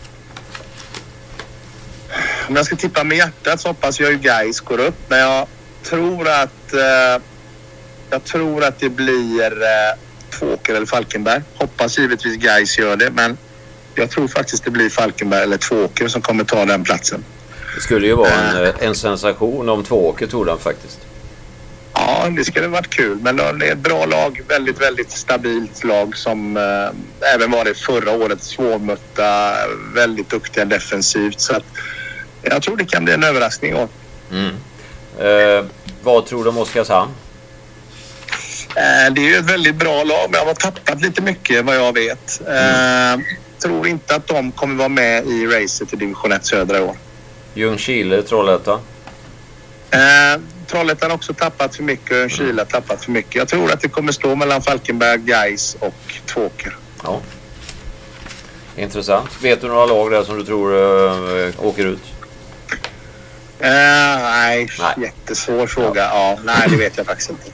Om 2.49 2.57
jag 2.57 2.67
ska 2.67 2.77
tippa 2.77 3.05
med 3.05 3.19
hjärtat 3.19 3.61
så 3.61 3.69
hoppas 3.69 4.01
jag 4.01 4.11
ju 4.13 4.19
Gais 4.19 4.61
går 4.61 4.79
upp. 4.81 4.95
Men 5.09 5.19
jag 5.19 5.47
tror 5.83 6.29
att... 6.29 6.73
Eh, 6.73 7.23
jag 8.11 8.25
tror 8.25 8.65
att 8.65 8.79
det 8.79 8.89
blir 8.89 9.63
eh, 9.63 9.99
Tvååker 10.39 10.75
eller 10.75 10.87
Falkenberg. 10.87 11.43
Hoppas 11.57 11.99
givetvis 11.99 12.37
Gais 12.37 12.79
gör 12.79 12.97
det, 12.97 13.11
men 13.11 13.39
jag 13.95 14.11
tror 14.11 14.29
faktiskt 14.29 14.65
det 14.65 14.71
blir 14.71 14.91
Falkenberg 14.91 15.43
eller 15.43 15.57
Tvååker 15.57 16.09
som 16.09 16.23
kommer 16.23 16.45
ta 16.45 16.65
den 16.65 16.85
platsen. 16.85 17.25
Det 17.75 17.81
skulle 17.81 18.07
ju 18.07 18.15
vara 18.15 18.31
en, 18.31 18.65
eh, 18.65 18.75
en 18.81 18.95
sensation 18.95 19.69
om 19.69 19.85
Tvååker 19.85 20.27
tog 20.27 20.47
den 20.47 20.59
faktiskt. 20.59 20.99
Ja, 22.09 22.29
det 22.37 22.45
skulle 22.45 22.67
varit 22.69 22.91
kul. 22.91 23.19
Men 23.23 23.37
det 23.37 23.43
är 23.67 23.73
ett 23.73 23.79
bra 23.79 24.07
lag. 24.07 24.41
Väldigt, 24.49 24.81
väldigt 24.81 25.11
stabilt 25.11 25.85
lag 25.85 26.17
som 26.17 26.57
eh, 26.57 27.35
även 27.35 27.51
var 27.51 27.65
det 27.65 27.75
förra 27.75 28.11
året. 28.13 28.43
Svårmötta, 28.43 29.55
väldigt 29.95 30.31
duktiga 30.31 30.65
defensivt. 30.65 31.41
Så 31.41 31.57
att, 31.57 31.65
jag 32.43 32.63
tror 32.63 32.77
det 32.77 32.85
kan 32.85 33.05
bli 33.05 33.15
en 33.15 33.25
överraskning. 33.25 33.71
i 33.71 33.75
år. 33.75 33.89
Mm. 34.33 34.55
Eh, 35.21 35.65
vad 36.03 36.27
tror 36.27 36.45
du 36.45 36.51
om 36.51 36.59
Oskarshamn? 36.59 37.11
Eh, 38.77 39.13
Det 39.13 39.21
är 39.21 39.29
ju 39.29 39.37
ett 39.37 39.51
väldigt 39.51 39.77
bra 39.77 40.05
lag, 40.05 40.31
men 40.31 40.41
de 40.41 40.47
har 40.47 40.55
tappat 40.55 41.01
lite 41.03 41.23
mycket 41.23 41.65
vad 41.65 41.77
jag 41.77 41.93
vet. 41.95 42.41
Eh, 42.49 43.21
tror 43.63 43.89
inte 43.89 44.15
att 44.15 44.27
de 44.27 44.53
kommer 44.53 44.75
vara 44.75 44.89
med 44.89 45.27
i 45.27 45.47
racet 45.47 45.93
i 45.93 45.97
division 45.97 46.33
1 46.33 46.47
södra 46.47 46.79
i 46.79 46.81
år. 46.81 46.97
Ljungskile, 47.55 48.23
Trollhättan? 48.23 48.81
Trollhättan 50.69 51.11
har 51.11 51.17
också 51.17 51.35
tappat 51.35 51.77
för 51.77 51.83
mycket 51.83 52.11
och 52.11 52.17
Ljungskile 52.17 52.61
har 52.61 52.67
tappat 52.67 53.05
för 53.05 53.13
mycket. 53.13 53.35
Jag 53.35 53.49
tror 53.49 53.73
att 53.73 53.81
det 53.81 53.89
kommer 53.89 54.13
stå 54.13 54.35
mellan 54.35 54.63
Falkenberg, 54.63 55.19
Gais 55.19 55.77
och 55.81 56.15
Tvååker. 56.27 56.77
Ja. 57.03 57.21
Intressant. 58.77 59.31
Vet 59.43 59.61
du 59.61 59.69
några 59.69 59.87
lag 59.87 60.11
där 60.11 60.25
som 60.25 60.39
du 60.39 60.45
tror 60.45 60.75
eh, 60.75 61.67
åker 61.67 61.87
ut? 61.87 62.03
Eh, 63.59 63.71
nej, 63.71 64.69
Nej. 64.81 64.95
jättesvår 64.97 65.67
fråga. 65.67 66.03
Ja, 66.03 66.39
nej, 66.45 66.69
det 66.71 66.77
vet 66.77 66.97
jag 66.97 67.07
faktiskt 67.07 67.31
inte. 67.31 67.51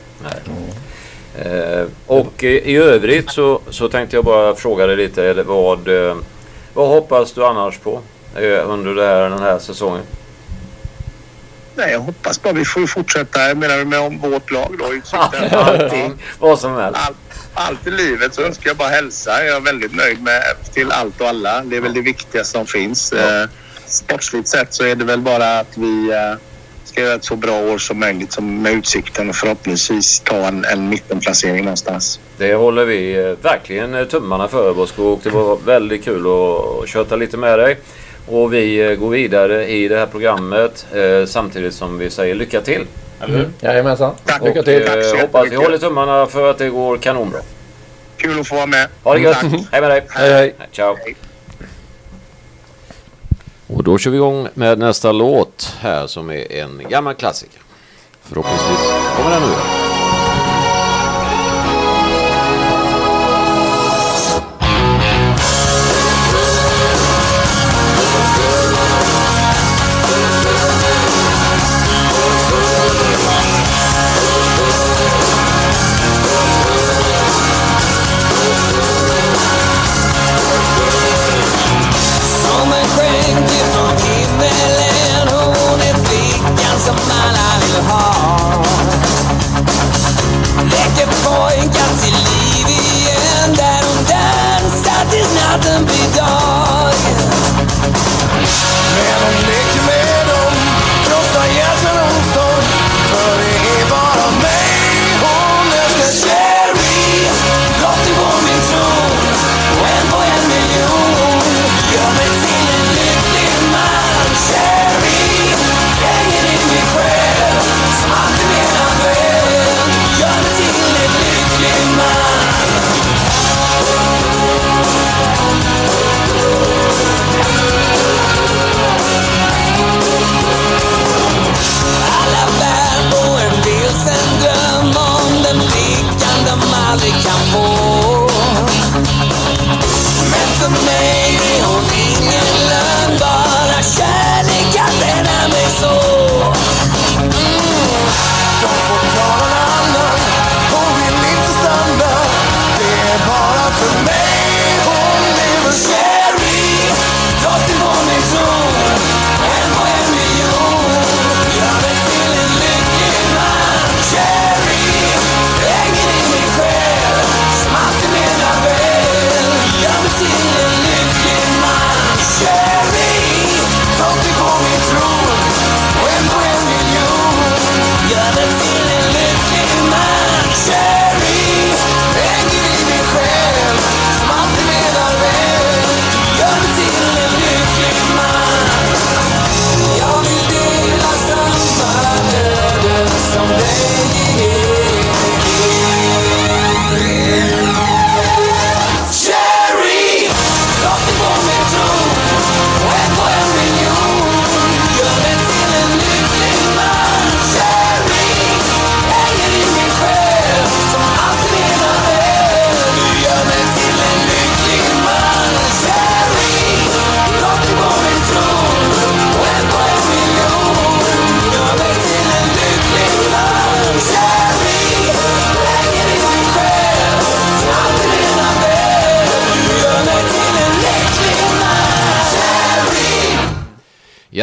Eh, 1.39 1.87
och 2.07 2.43
i, 2.45 2.77
övrigt 2.77 3.31
så, 3.31 3.61
så 3.71 3.89
tänkte 3.89 4.17
jag 4.17 4.25
bara 4.25 4.55
fråga 4.55 4.87
dig 4.87 4.97
lite. 4.97 5.43
Vad, 5.43 5.89
vad 6.75 6.89
hoppas 6.89 7.33
du 7.33 7.45
annars 7.45 7.79
på 7.79 8.01
under 8.65 8.95
det 8.95 9.07
här, 9.07 9.31
den 9.31 9.43
här 9.43 9.59
säsongen? 9.59 10.03
Nej, 11.77 11.93
jag 11.93 12.01
hoppas 12.01 12.43
bara 12.43 12.53
vi 12.53 12.65
får 12.65 12.87
fortsätta. 12.87 13.49
Jag 13.49 13.57
menar 13.57 13.85
med 13.85 13.99
om 13.99 14.19
vårt 14.19 14.51
lag 14.51 14.77
då. 14.79 15.17
Allting. 15.59 16.13
vad 16.39 16.59
som 16.59 16.77
helst. 16.77 17.01
allt, 17.07 17.17
allt 17.55 17.87
i 17.87 17.91
livet 17.91 18.35
så 18.35 18.43
önskar 18.43 18.71
jag 18.71 18.77
bara 18.77 18.89
hälsa. 18.89 19.45
Jag 19.45 19.57
är 19.57 19.61
väldigt 19.61 19.97
nöjd 19.97 20.23
med 20.23 20.43
till 20.73 20.93
allt 20.93 21.21
och 21.21 21.29
alla. 21.29 21.61
Det 21.65 21.77
är 21.77 21.81
väl 21.81 21.95
det 21.95 22.01
viktigaste 22.01 22.53
som 22.53 22.67
finns. 22.67 23.13
Ja. 23.17 23.43
Eh, 23.43 23.49
sportsligt 23.87 24.49
sett 24.49 24.75
så 24.75 24.85
är 24.85 24.95
det 24.95 25.05
väl 25.05 25.21
bara 25.21 25.59
att 25.59 25.77
vi 25.77 26.11
eh, 26.11 26.39
ska 26.85 27.01
göra 27.01 27.15
ett 27.15 27.25
så 27.25 27.37
bra 27.37 27.61
år 27.61 27.79
som 27.79 28.01
möjligt 28.01 28.33
som 28.33 28.63
med 28.63 28.73
utsikten 28.73 29.29
och 29.29 29.37
förhoppningsvis 29.37 30.21
ta 30.21 30.37
en, 30.37 30.65
en 30.65 30.89
mittenplacering 30.89 31.65
någonstans. 31.65 32.21
Det 32.37 32.55
håller 32.55 32.85
vi 32.85 33.15
eh, 33.15 33.37
verkligen 33.43 34.09
tummarna 34.09 34.49
för 34.49 34.75
Bosko 34.75 35.03
och 35.03 35.21
det 35.23 35.31
var 35.31 35.57
väldigt 35.57 36.05
kul 36.05 36.27
att 36.27 36.89
köta 36.89 37.17
lite 37.17 37.37
med 37.37 37.59
dig. 37.59 37.79
Och 38.27 38.55
vi 38.55 38.91
eh, 38.91 38.95
går 38.95 39.11
vidare 39.11 39.69
i 39.69 39.89
det 39.89 39.97
här 39.99 40.07
programmet 40.07 40.87
eh, 40.93 41.27
samtidigt 41.27 41.75
som 41.75 41.99
vi 41.99 42.11
säger 42.11 42.35
lycka 42.35 42.61
till. 42.61 42.87
Eller 43.21 43.37
hur? 43.37 43.51
Jajamensan. 43.61 44.15
Tack. 44.25 44.43
Lycka 44.43 44.59
Och 44.59 44.65
till. 44.65 44.87
Tack 44.87 45.05
så 45.05 45.17
eh, 45.17 45.21
hoppas 45.21 45.51
vi 45.51 45.57
håller 45.57 45.79
tummarna 45.79 46.27
för 46.27 46.51
att 46.51 46.59
det 46.59 46.69
går 46.69 46.97
kanonbra. 46.97 47.41
Kul 48.17 48.41
att 48.41 48.49
få 48.49 48.55
vara 48.55 48.67
med. 48.67 48.89
Ha 49.03 49.15
det 49.15 49.21
gött. 49.21 49.41
Tack. 49.41 49.53
Hej 49.73 49.81
med 49.81 49.91
dig. 49.91 50.03
Hej, 50.09 50.33
hej. 50.33 50.55
Ciao. 50.73 50.97
Och 53.67 53.85
då 53.85 53.99
kör 53.99 54.11
vi 54.11 54.17
igång 54.17 54.49
med 54.55 54.79
nästa 54.79 55.13
låt 55.13 55.77
här 55.81 56.07
som 56.07 56.31
är 56.31 56.53
en 56.53 56.83
gammal 56.89 57.15
klassiker. 57.15 57.61
Förhoppningsvis 58.23 58.81
kommer 59.17 59.31
den 59.31 59.43
nu. 59.43 59.84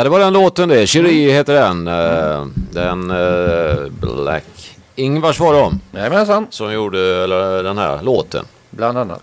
Ja, 0.01 0.03
det 0.03 0.09
var 0.09 0.19
den 0.19 0.33
låten 0.33 0.69
det. 0.69 0.87
Cherie 0.87 1.31
heter 1.33 1.53
den. 1.53 1.87
Eh, 1.87 2.45
Den 2.71 3.11
eh, 3.11 3.89
Black 3.89 4.77
Ingvars 4.95 5.39
var 5.39 5.53
de 5.53 5.79
Jajamensan, 5.93 6.47
som 6.49 6.73
gjorde 6.73 7.27
den 7.63 7.77
här 7.77 8.01
låten. 8.01 8.45
bland 8.69 8.97
annat. 8.97 9.21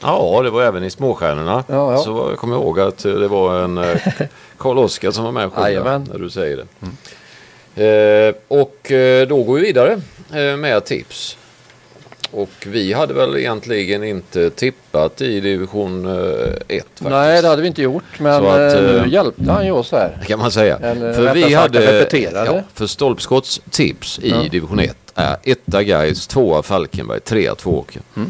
Ja, 0.00 0.40
det 0.42 0.50
var 0.50 0.62
även 0.62 0.84
i 0.84 0.90
Småstjärnorna. 0.90 1.64
Ja, 1.66 1.92
ja. 1.92 1.98
Så 1.98 2.26
jag 2.30 2.38
kommer 2.38 2.56
ihåg 2.56 2.80
att 2.80 3.04
eh, 3.04 3.12
det 3.12 3.28
var 3.28 3.58
en 3.60 3.78
eh, 3.78 3.96
Karl 4.58 4.78
Oskar 4.78 5.10
som 5.10 5.24
var 5.24 5.32
med 5.32 5.46
och 5.46 5.52
när 6.08 6.18
du 6.18 6.30
säger 6.30 6.64
det. 7.74 7.84
Eh, 7.84 8.34
och 8.48 8.92
eh, 8.92 9.28
då 9.28 9.42
går 9.42 9.54
vi 9.54 9.60
vidare 9.60 10.00
eh, 10.32 10.56
med 10.56 10.84
tips. 10.84 11.37
Och 12.30 12.50
vi 12.66 12.92
hade 12.92 13.14
väl 13.14 13.36
egentligen 13.36 14.04
inte 14.04 14.50
tippat 14.50 15.20
i 15.20 15.40
division 15.40 16.06
1 16.68 16.84
faktiskt. 16.84 17.10
Nej, 17.10 17.42
det 17.42 17.48
hade 17.48 17.62
vi 17.62 17.68
inte 17.68 17.82
gjort. 17.82 18.04
Men 18.18 18.32
att, 18.46 18.58
eh, 18.58 18.74
eh, 18.74 19.02
nu 19.02 19.08
hjälpte 19.08 19.52
han 19.52 19.66
ju 19.66 19.72
oss 19.72 19.92
här. 19.92 20.18
kan 20.26 20.38
man 20.38 20.50
säga. 20.50 20.76
Eller 20.76 21.12
för 21.12 21.34
vi 21.34 21.54
hade, 21.54 22.08
ja, 22.46 22.62
för 22.74 22.86
Stolpskotts 22.86 23.60
tips 23.70 24.18
i 24.18 24.30
Ja. 24.30 24.42
division 24.50 24.78
1 24.80 24.96
är 25.14 25.36
etta 25.44 25.82
Gais, 25.82 26.26
tvåa 26.26 26.62
Falkenberg, 26.62 27.20
trea 27.20 27.54
Tvååker. 27.54 28.02
Eh, 28.16 28.22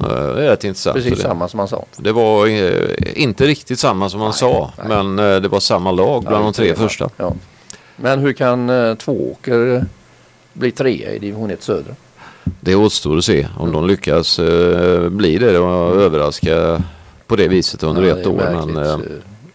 Det 0.00 0.06
är 0.44 0.50
rätt 0.50 0.64
intressant. 0.64 0.96
Mm. 0.96 1.08
Precis 1.10 1.22
samma 1.22 1.48
som 1.48 1.58
han 1.58 1.68
sa. 1.68 1.84
Det 1.96 2.12
var 2.12 2.46
eh, 2.46 2.88
inte 3.14 3.46
riktigt 3.46 3.78
samma 3.78 4.08
som 4.08 4.20
han 4.20 4.32
sa, 4.32 4.72
nej. 4.78 4.88
men 4.88 5.18
eh, 5.18 5.40
det 5.40 5.48
var 5.48 5.60
samma 5.60 5.90
lag 5.90 6.22
bland 6.22 6.36
Ja, 6.36 6.46
de 6.46 6.52
tre 6.52 6.74
första. 6.74 7.10
Ja. 7.16 7.32
Men 7.96 8.18
hur 8.18 8.32
kan 8.32 8.70
eh, 8.70 8.94
Tvååker 8.94 9.74
eh, 9.76 9.82
bli 10.52 10.70
trea 10.72 11.12
i 11.12 11.18
division 11.18 11.50
1 11.50 11.62
södra? 11.62 11.94
Det 12.60 12.74
återstår 12.74 13.18
att 13.18 13.24
se 13.24 13.46
om 13.58 13.72
de 13.72 13.86
lyckas 13.86 14.38
eh, 14.38 15.08
bli 15.08 15.38
det 15.38 15.58
och 15.58 16.00
överraska 16.00 16.82
på 17.26 17.36
det 17.36 17.48
viset 17.48 17.82
under. 17.82 18.02
Ja, 18.02 18.18
ett 18.18 18.26
år. 18.26 18.64
Men 18.64 18.76
eh, 18.84 18.98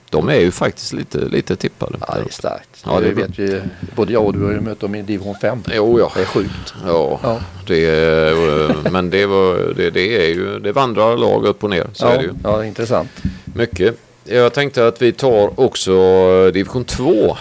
de 0.09 0.29
är 0.29 0.39
ju 0.39 0.51
faktiskt 0.51 0.93
lite, 0.93 1.17
lite 1.17 1.55
tippade. 1.55 1.97
Ja, 2.07 2.15
det 2.15 2.29
är 2.29 2.33
starkt. 2.33 2.83
Ja, 2.85 2.99
det 2.99 3.11
vet 3.11 3.39
vi. 3.39 3.61
Både 3.95 4.13
jag 4.13 4.25
och 4.25 4.33
du 4.33 4.45
har 4.45 4.51
ju 4.51 4.61
mött 4.61 4.79
dem 4.79 4.95
i 4.95 5.01
division 5.01 5.35
5. 5.41 5.59
Jo, 5.75 5.99
ja. 5.99 6.11
Det 6.15 6.21
är 6.21 6.25
sjukt. 6.25 6.73
Ja, 6.85 7.19
Ja. 7.23 7.39
Det, 7.67 7.85
eh, 8.29 8.91
men 8.91 9.09
det, 9.09 9.25
var, 9.25 9.73
det, 9.75 9.89
det 9.89 10.25
är 10.25 10.29
ju, 10.35 10.59
det 10.59 10.71
vandrar 10.71 11.17
lag 11.17 11.45
upp 11.45 11.63
och 11.63 11.69
ner. 11.69 11.87
Så 11.93 12.05
ja, 12.05 12.11
är 12.11 12.17
det 12.17 12.23
ju. 12.23 12.31
ja, 12.43 12.65
intressant. 12.65 13.09
Mycket. 13.55 13.95
Jag 14.23 14.53
tänkte 14.53 14.87
att 14.87 15.01
vi 15.01 15.11
tar 15.11 15.59
också 15.59 15.91
eh, 15.93 16.53
division 16.53 16.85
2. 16.85 17.37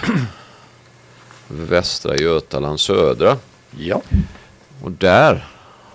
Västra 1.48 2.16
Götaland 2.16 2.80
södra. 2.80 3.36
Ja. 3.78 4.02
Och 4.82 4.92
där 4.92 5.44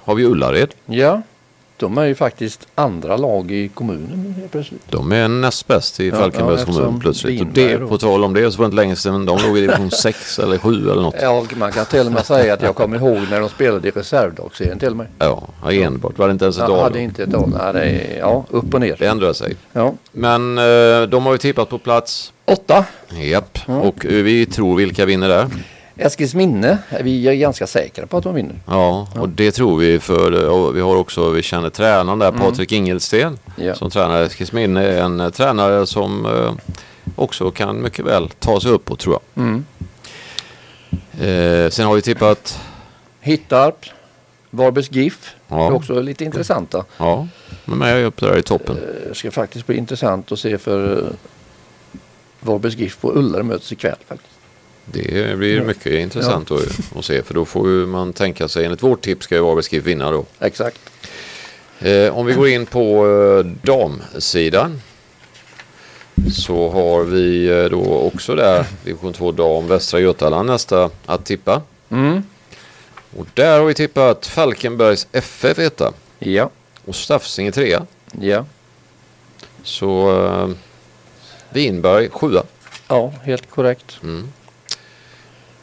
har 0.04 0.16
vi 0.16 0.26
Ullared. 0.26 0.74
ja, 0.86 1.22
de 1.78 1.98
är 1.98 2.06
ju 2.06 2.16
faktiskt 2.16 2.68
andra 2.76 3.18
lag 3.18 3.52
i 3.52 3.68
kommunen 3.68 4.36
helt 4.40 4.52
plötsligt. 4.52 4.82
De 4.90 5.12
är 5.12 5.28
näst 5.28 5.68
bäst 5.68 6.00
i 6.00 6.08
Ja, 6.10 6.16
Falkenbergs 6.16 6.60
ja, 6.60 6.66
kommun 6.66 6.82
eftersom 6.82 7.00
plötsligt. 7.00 7.42
Och 7.42 7.48
det, 7.48 7.78
på 7.78 7.98
tal 7.98 8.24
om 8.24 8.34
det 8.34 8.52
så 8.52 8.58
var 8.58 8.66
det 8.66 8.68
inte 8.68 8.76
länge 8.76 8.96
sedan 8.96 9.26
de 9.26 9.40
låg 9.48 9.58
i 9.58 9.62
division 9.62 9.92
6 10.02 10.40
eller 10.40 10.58
7 10.58 10.70
eller 10.92 11.02
något. 11.02 11.16
Ja, 11.22 11.46
man 11.56 11.72
kan 11.72 11.86
till 11.86 12.06
och 12.08 12.12
med 12.12 12.26
säga 12.26 12.54
att 12.54 12.62
jag 12.62 12.76
kommer 12.76 12.98
ihåg 12.98 13.20
när 13.30 13.40
de 13.40 13.50
spelade 13.50 13.88
i 13.88 13.92
reservdagsserien 13.92 14.80
till 14.80 14.90
och 14.90 14.98
med. 14.98 15.08
Ja, 15.20 15.48
ja 15.64 15.72
enbart. 15.72 16.18
Var 16.18 16.28
det 16.28 16.32
inte 16.32 16.46
ens 16.46 16.58
ett 16.58 16.70
A 16.70 16.84
hade 16.84 16.94
då? 16.96 17.00
inte 17.00 17.24
ett 17.24 17.34
A. 17.34 17.72
Nej, 17.74 18.10
det 18.14 18.18
ja, 18.20 18.46
upp 18.50 18.74
och 18.74 18.80
ner. 18.82 18.96
Det 19.00 19.08
ändrade 19.08 19.34
sig. 19.34 19.56
Ja. 19.74 19.94
Men 20.12 20.58
eh, 20.58 21.02
de 21.10 21.26
har 21.26 21.32
ju 21.32 21.38
tippat 21.38 21.70
på 21.70 21.78
plats. 21.78 22.34
Åtta. 22.46 22.86
Japp. 23.10 23.60
Och 23.66 24.06
eh, 24.06 24.12
vi 24.24 24.46
tror 24.46 24.76
vilka 24.76 25.06
vinner 25.06 25.30
där. 25.30 25.48
Eskilsminne, 25.98 26.78
vi 27.04 27.28
är 27.28 27.34
ganska 27.34 27.68
säkra 27.68 28.06
på 28.08 28.18
att 28.18 28.24
de 28.24 28.36
vinner. 28.36 28.56
Ja, 28.68 29.08
och 29.16 29.30
det 29.30 29.52
tror 29.52 29.78
vi 29.78 30.00
för 30.00 30.72
vi 30.72 30.82
har 30.82 30.96
också, 30.96 31.30
vi 31.30 31.42
känner 31.42 31.70
tränaren 31.70 32.20
där, 32.20 32.32
Patrik 32.32 32.72
Ingelsten, 32.72 33.22
Mm. 33.58 33.68
Ja. 33.68 33.76
som 33.76 33.90
tränar 33.90 34.22
Eskilsminne, 34.24 34.84
är 34.86 35.02
en 35.02 35.20
eh, 35.20 35.30
tränare 35.30 35.86
som 35.88 36.26
eh, 36.26 36.54
också 37.16 37.52
kan 37.52 37.82
mycket 37.82 38.06
väl 38.06 38.30
ta 38.30 38.60
sig 38.62 38.72
uppåt 38.72 39.00
tror 39.00 39.20
jag. 39.36 39.44
Mm. 39.44 39.66
Eh, 41.20 41.70
sen 41.70 41.86
har 41.88 41.96
vi 41.96 42.02
tippat, 42.02 42.60
Hittarp, 43.22 43.86
Varbergs 44.50 44.92
GIF, 44.92 45.36
Ja. 45.48 45.56
det 45.56 45.62
är 45.64 45.72
också 45.74 46.02
lite 46.02 46.24
intressanta. 46.26 46.86
ja, 46.98 47.28
de 47.66 47.72
är 47.72 47.76
med 47.76 48.06
upp 48.06 48.20
där 48.22 48.38
i 48.38 48.42
toppen. 48.44 48.78
Det 49.10 49.16
ska 49.16 49.32
faktiskt 49.32 49.68
bli 49.68 49.78
intressant 49.78 50.32
att 50.32 50.40
se 50.40 50.58
för 50.58 50.98
eh, 50.98 51.04
Varbergs 52.40 52.76
GIF 52.78 53.06
och 53.06 53.18
Ullare 53.18 53.44
möts 53.44 53.72
ikväll 53.72 53.96
faktiskt. 54.08 54.31
Det 54.86 55.38
blir 55.38 55.62
mycket 55.62 55.94
intressant 55.94 56.52
att, 56.52 56.62
att 56.96 57.06
se 57.06 57.24
för 57.24 57.34
då 57.34 57.46
får 57.46 57.66
man 57.68 58.14
tänka 58.14 58.48
sig, 58.48 58.66
enligt 58.66 58.84
vårt 58.84 59.02
tips 59.02 59.26
ska 59.26 59.36
ju 59.36 59.42
Varbergs 59.42 59.72
GIF 59.74 59.86
vinna 59.86 60.12
då. 60.12 60.26
Exakt. 60.40 60.80
Eh, 61.80 62.18
om 62.18 62.26
vi 62.26 62.34
går 62.34 62.48
in 62.48 62.66
på 62.66 63.08
eh, 63.08 63.46
damsidan. 63.68 64.82
Så 66.34 66.70
har 66.70 67.04
vi 67.04 67.46
eh, 67.50 67.66
då 67.66 67.84
också 68.00 68.36
där 68.36 68.66
division 68.84 69.14
2 69.14 69.32
dam 69.32 69.68
Västra 69.68 70.00
Götaland 70.00 70.50
nästa 70.50 70.90
att 71.06 71.26
tippa. 71.26 71.62
Mm. 71.90 72.24
Och 73.18 73.28
där 73.34 73.60
har 73.60 73.66
vi 73.66 73.74
tippat 73.74 74.26
Falkenbergs 74.28 75.08
FF 75.12 75.60
etta 75.60 75.94
Ja, 76.20 76.50
och 76.86 76.96
Stafsinge 76.96 77.52
trea. 77.52 77.86
ja, 78.22 78.46
Så 79.64 80.24
eh, 80.26 80.50
Vinberg 81.50 82.10
sjua. 82.10 82.44
ja, 82.88 83.14
helt 83.24 83.50
korrekt. 83.50 84.00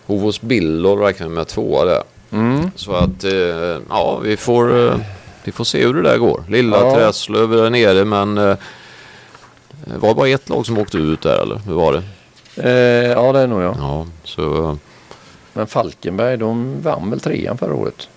Hovås 0.09 0.41
Billol 0.41 0.99
räknar 0.99 1.29
med 1.29 1.47
tvåa 1.49 1.85
där. 1.85 2.03
Mm. 2.33 2.71
Så 2.75 2.93
att 2.93 3.25
eh, 3.25 3.33
ja, 3.89 4.19
vi 4.23 4.37
får, 4.37 4.87
eh, 4.89 4.97
vi 5.45 5.53
får 5.53 5.65
se 5.65 5.87
hur 5.87 5.95
det 5.95 6.03
där 6.03 6.19
går. 6.19 6.45
Lilla 6.49 6.77
Ja. 6.81 6.95
Träslöv 6.95 7.53
är 7.55 7.71
nere 7.71 8.05
men 8.05 8.39
eh, 8.39 8.57
det 9.85 9.99
var 9.99 10.15
bara 10.15 10.29
ett 10.29 10.49
lag 10.49 10.67
som 10.67 10.79
åkte 10.79 10.99
ut 10.99 11.21
där 11.23 11.43
eller 11.43 11.57
hur 11.67 11.75
var 11.75 11.93
det? 11.93 12.03
Eh, 12.71 13.11
ja, 13.13 13.33
det 13.33 13.39
är 13.39 13.47
nog 13.47 13.63
jag. 13.63 13.77
Ja, 13.79 14.07
så 14.25 14.65
eh, 14.69 14.75
Men 15.53 15.67
Falkenberg, 15.67 16.37
de 16.37 16.83
vann 16.83 17.11
väl 17.11 17.21
trean 17.21 17.59
förra 17.59 17.75
året? 17.75 18.09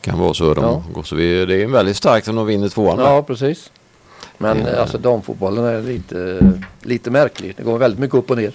kan 0.00 0.18
vara 0.18 0.34
så. 0.34 0.54
De 0.54 0.64
Ja. 0.64 0.82
går, 0.94 1.02
så 1.02 1.16
vi, 1.16 1.46
det 1.46 1.62
är 1.62 1.66
väldigt 1.66 1.96
starkt 1.96 2.28
om 2.28 2.36
de 2.36 2.46
vinner 2.46 2.68
tvåan. 2.68 2.98
Ja, 2.98 3.22
precis. 3.22 3.70
Men 4.42 4.66
eh, 4.66 4.80
alltså 4.80 4.98
damfotbollen 4.98 5.64
är 5.64 5.82
lite, 5.82 6.38
lite 6.82 7.10
märklig. 7.10 7.54
Det 7.56 7.62
går 7.62 7.78
väldigt 7.78 8.00
mycket 8.00 8.14
upp 8.16 8.30
och 8.30 8.36
ner. 8.36 8.52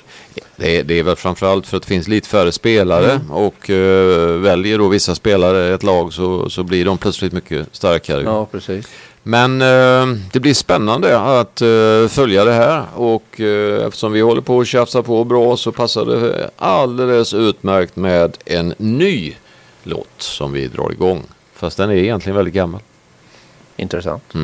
Det, 0.55 0.77
är- 0.79 0.83
det 0.83 0.99
är 0.99 1.03
väl 1.03 1.15
framförallt 1.15 1.67
för 1.67 1.77
att 1.77 1.83
det 1.83 1.87
finns 1.89 2.07
lite 2.07 2.29
färre 2.29 2.51
spelare 2.51 3.19
och 3.29 3.69
eh, 3.69 4.27
väljer 4.39 4.77
då 4.77 4.87
vissa 4.87 5.15
spelare 5.15 5.73
ett 5.73 5.83
lag 5.83 6.13
så, 6.13 6.49
så 6.49 6.63
blir 6.63 6.85
de 6.85 6.97
plötsligt 6.97 7.33
mycket 7.33 7.67
starkare. 7.71 8.21
Ja, 8.23 8.45
precis. 8.45 8.87
Men 9.23 9.61
eh, 9.61 10.17
det 10.31 10.39
blir 10.39 10.53
spännande 10.53 11.19
att 11.19 11.61
eh, 11.61 12.07
följa 12.09 12.45
det 12.45 12.51
här 12.53 12.83
och 12.95 13.41
eftersom 13.87 14.11
vi 14.11 14.21
håller 14.21 14.41
på 14.41 14.59
att 14.59 14.67
tjafsa 14.67 15.03
på 15.03 15.23
bra 15.23 15.57
så 15.57 15.71
passar 15.71 16.05
det 16.05 16.49
alldeles 16.57 17.33
utmärkt 17.33 17.95
med 17.95 18.37
en 18.45 18.73
ny 18.77 19.33
låt 19.83 20.07
som 20.17 20.53
vi 20.53 20.67
drar 20.67 20.91
igång. 20.91 21.23
Fast 21.55 21.77
den 21.77 21.89
är 21.89 21.95
egentligen 21.95 22.35
väldigt 22.35 22.53
gammal. 22.53 22.81
Intressant. 23.75 24.23
Oh, 24.35 24.41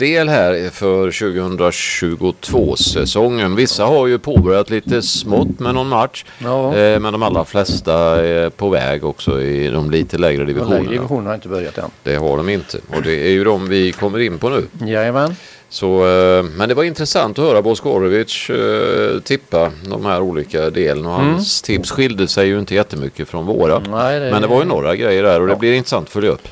en 0.00 0.06
del 0.06 0.28
här 0.28 0.70
för 0.70 1.10
2022-säsongen. 1.10 3.56
Vissa 3.56 3.84
har 3.84 4.06
ju 4.06 4.18
påbörjat 4.18 4.70
lite 4.70 5.02
smått 5.02 5.58
med 5.60 5.74
någon 5.74 5.88
match. 5.88 6.24
Ja. 6.38 6.76
Eh, 6.76 7.00
men 7.00 7.12
de 7.12 7.22
allra 7.22 7.44
flesta 7.44 7.94
är 8.26 8.50
på 8.50 8.68
väg 8.68 9.04
också 9.04 9.40
i 9.40 9.68
de 9.70 9.90
lite 9.90 10.18
lägre 10.18 10.44
divisionerna. 10.44 10.76
lägre 10.82 10.92
divisionen 10.92 11.26
har 11.26 11.34
inte 11.34 11.48
börjat 11.48 11.78
än. 11.78 11.90
Det 12.02 12.16
har 12.16 12.36
de 12.36 12.48
inte. 12.48 12.78
Och 12.96 13.02
det 13.02 13.26
är 13.26 13.30
ju 13.30 13.44
de 13.44 13.68
vi 13.68 13.92
kommer 13.92 14.18
in 14.18 14.38
på 14.38 14.48
nu. 14.48 14.66
Jajamän. 14.86 15.36
Så, 15.68 16.08
eh, 16.08 16.42
men 16.42 16.68
det 16.68 16.74
var 16.74 16.84
intressant 16.84 17.38
att 17.38 17.44
höra 17.44 17.62
Boskorovic 17.62 18.50
eh, 18.50 19.20
tippa 19.20 19.72
de 19.90 20.04
här 20.06 20.20
olika 20.20 20.70
delarna. 20.70 21.08
Och 21.08 21.14
hans 21.22 21.62
tips 21.62 21.90
skilde 21.90 22.28
sig 22.28 22.48
ju 22.48 22.58
inte 22.58 22.74
jättemycket 22.74 23.28
från 23.28 23.46
våra. 23.46 23.76
Mm. 23.76 23.90
Nej, 23.90 24.20
det- 24.20 24.30
Men 24.30 24.42
det 24.42 24.48
var 24.48 24.60
ju 24.60 24.66
några 24.68 24.96
grejer 24.96 25.22
där 25.22 25.40
och 25.40 25.46
det 25.46 25.52
Ja. 25.52 25.58
blir 25.58 25.72
intressant 25.72 26.06
att 26.06 26.12
följa 26.12 26.30
upp. 26.30 26.48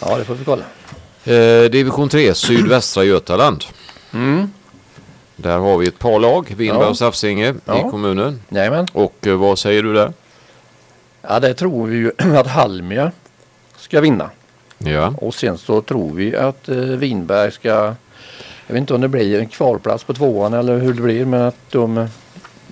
Ja, 0.00 0.16
det 0.18 0.24
får 0.24 0.34
vi 0.34 0.44
kolla. 0.44 0.62
Eh, 1.24 1.70
division 1.70 2.08
3, 2.08 2.34
sydvästra 2.34 3.04
Götaland. 3.04 3.64
Där 5.36 5.58
har 5.58 5.78
vi 5.78 5.88
ett 5.88 5.98
par 5.98 6.18
lag, 6.18 6.46
Vinberg 6.56 6.68
Mm. 6.78 6.88
Och 6.88 6.98
Safsinge 6.98 7.54
Ja. 7.64 7.78
i 7.86 7.90
kommunen. 7.90 8.40
Jajamän. 8.48 8.86
Och 8.92 9.26
eh, 9.26 9.34
vad 9.36 9.58
säger 9.58 9.82
du 9.82 9.94
där? 9.94 10.12
Ja, 11.22 11.40
det 11.40 11.54
tror 11.54 11.86
vi 11.86 11.96
ju 11.96 12.12
att 12.36 12.46
Halmia 12.46 13.12
ska 13.76 14.00
vinna. 14.00 14.30
Ja, 14.78 15.14
Och 15.18 15.34
sen 15.34 15.58
så 15.58 15.80
tror 15.82 16.14
vi 16.14 16.36
att 16.36 16.68
eh, 16.68 16.76
Vinberg 16.76 17.52
ska, 17.52 17.68
jag 17.68 17.94
vet 18.74 18.76
inte 18.76 18.94
om 18.94 19.00
det 19.00 19.08
blir 19.08 19.38
en 19.38 19.48
kvalplats 19.48 20.04
på 20.04 20.14
tvåan 20.14 20.54
eller 20.54 20.78
hur 20.78 20.94
det 20.94 21.02
blir, 21.02 21.24
men 21.24 21.42
att 21.42 21.56
de, 21.70 22.08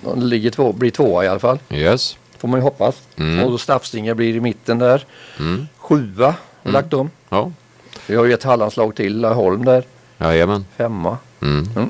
de 0.03 0.21
ligger 0.21 0.51
två, 0.51 0.73
blir 0.73 0.91
tvåa 0.91 1.25
i 1.25 1.27
alla 1.27 1.39
fall. 1.39 1.59
yes. 1.69 2.17
Får 2.37 2.47
man 2.47 2.59
ju 2.59 2.63
hoppas. 2.63 2.95
Mm. 3.17 3.45
Och 3.45 3.61
Staffstinge 3.61 4.15
blir 4.15 4.35
i 4.35 4.39
mitten 4.39 4.79
där. 4.79 5.05
Mm. 5.39 5.67
Sjua 5.77 6.35
har 6.63 6.71
lagt 6.71 6.93
om. 6.93 7.09
Ja, 7.29 7.51
Vi 8.09 8.15
har 8.15 8.25
ju 8.25 8.33
ett 8.33 8.43
Hallandslag 8.43 8.95
till, 8.95 9.19
Laholm 9.19 9.65
där. 9.65 9.83
jajamän. 10.17 10.65
Femma. 10.77 11.17
Mm. 11.41 11.69
Mm. 11.75 11.89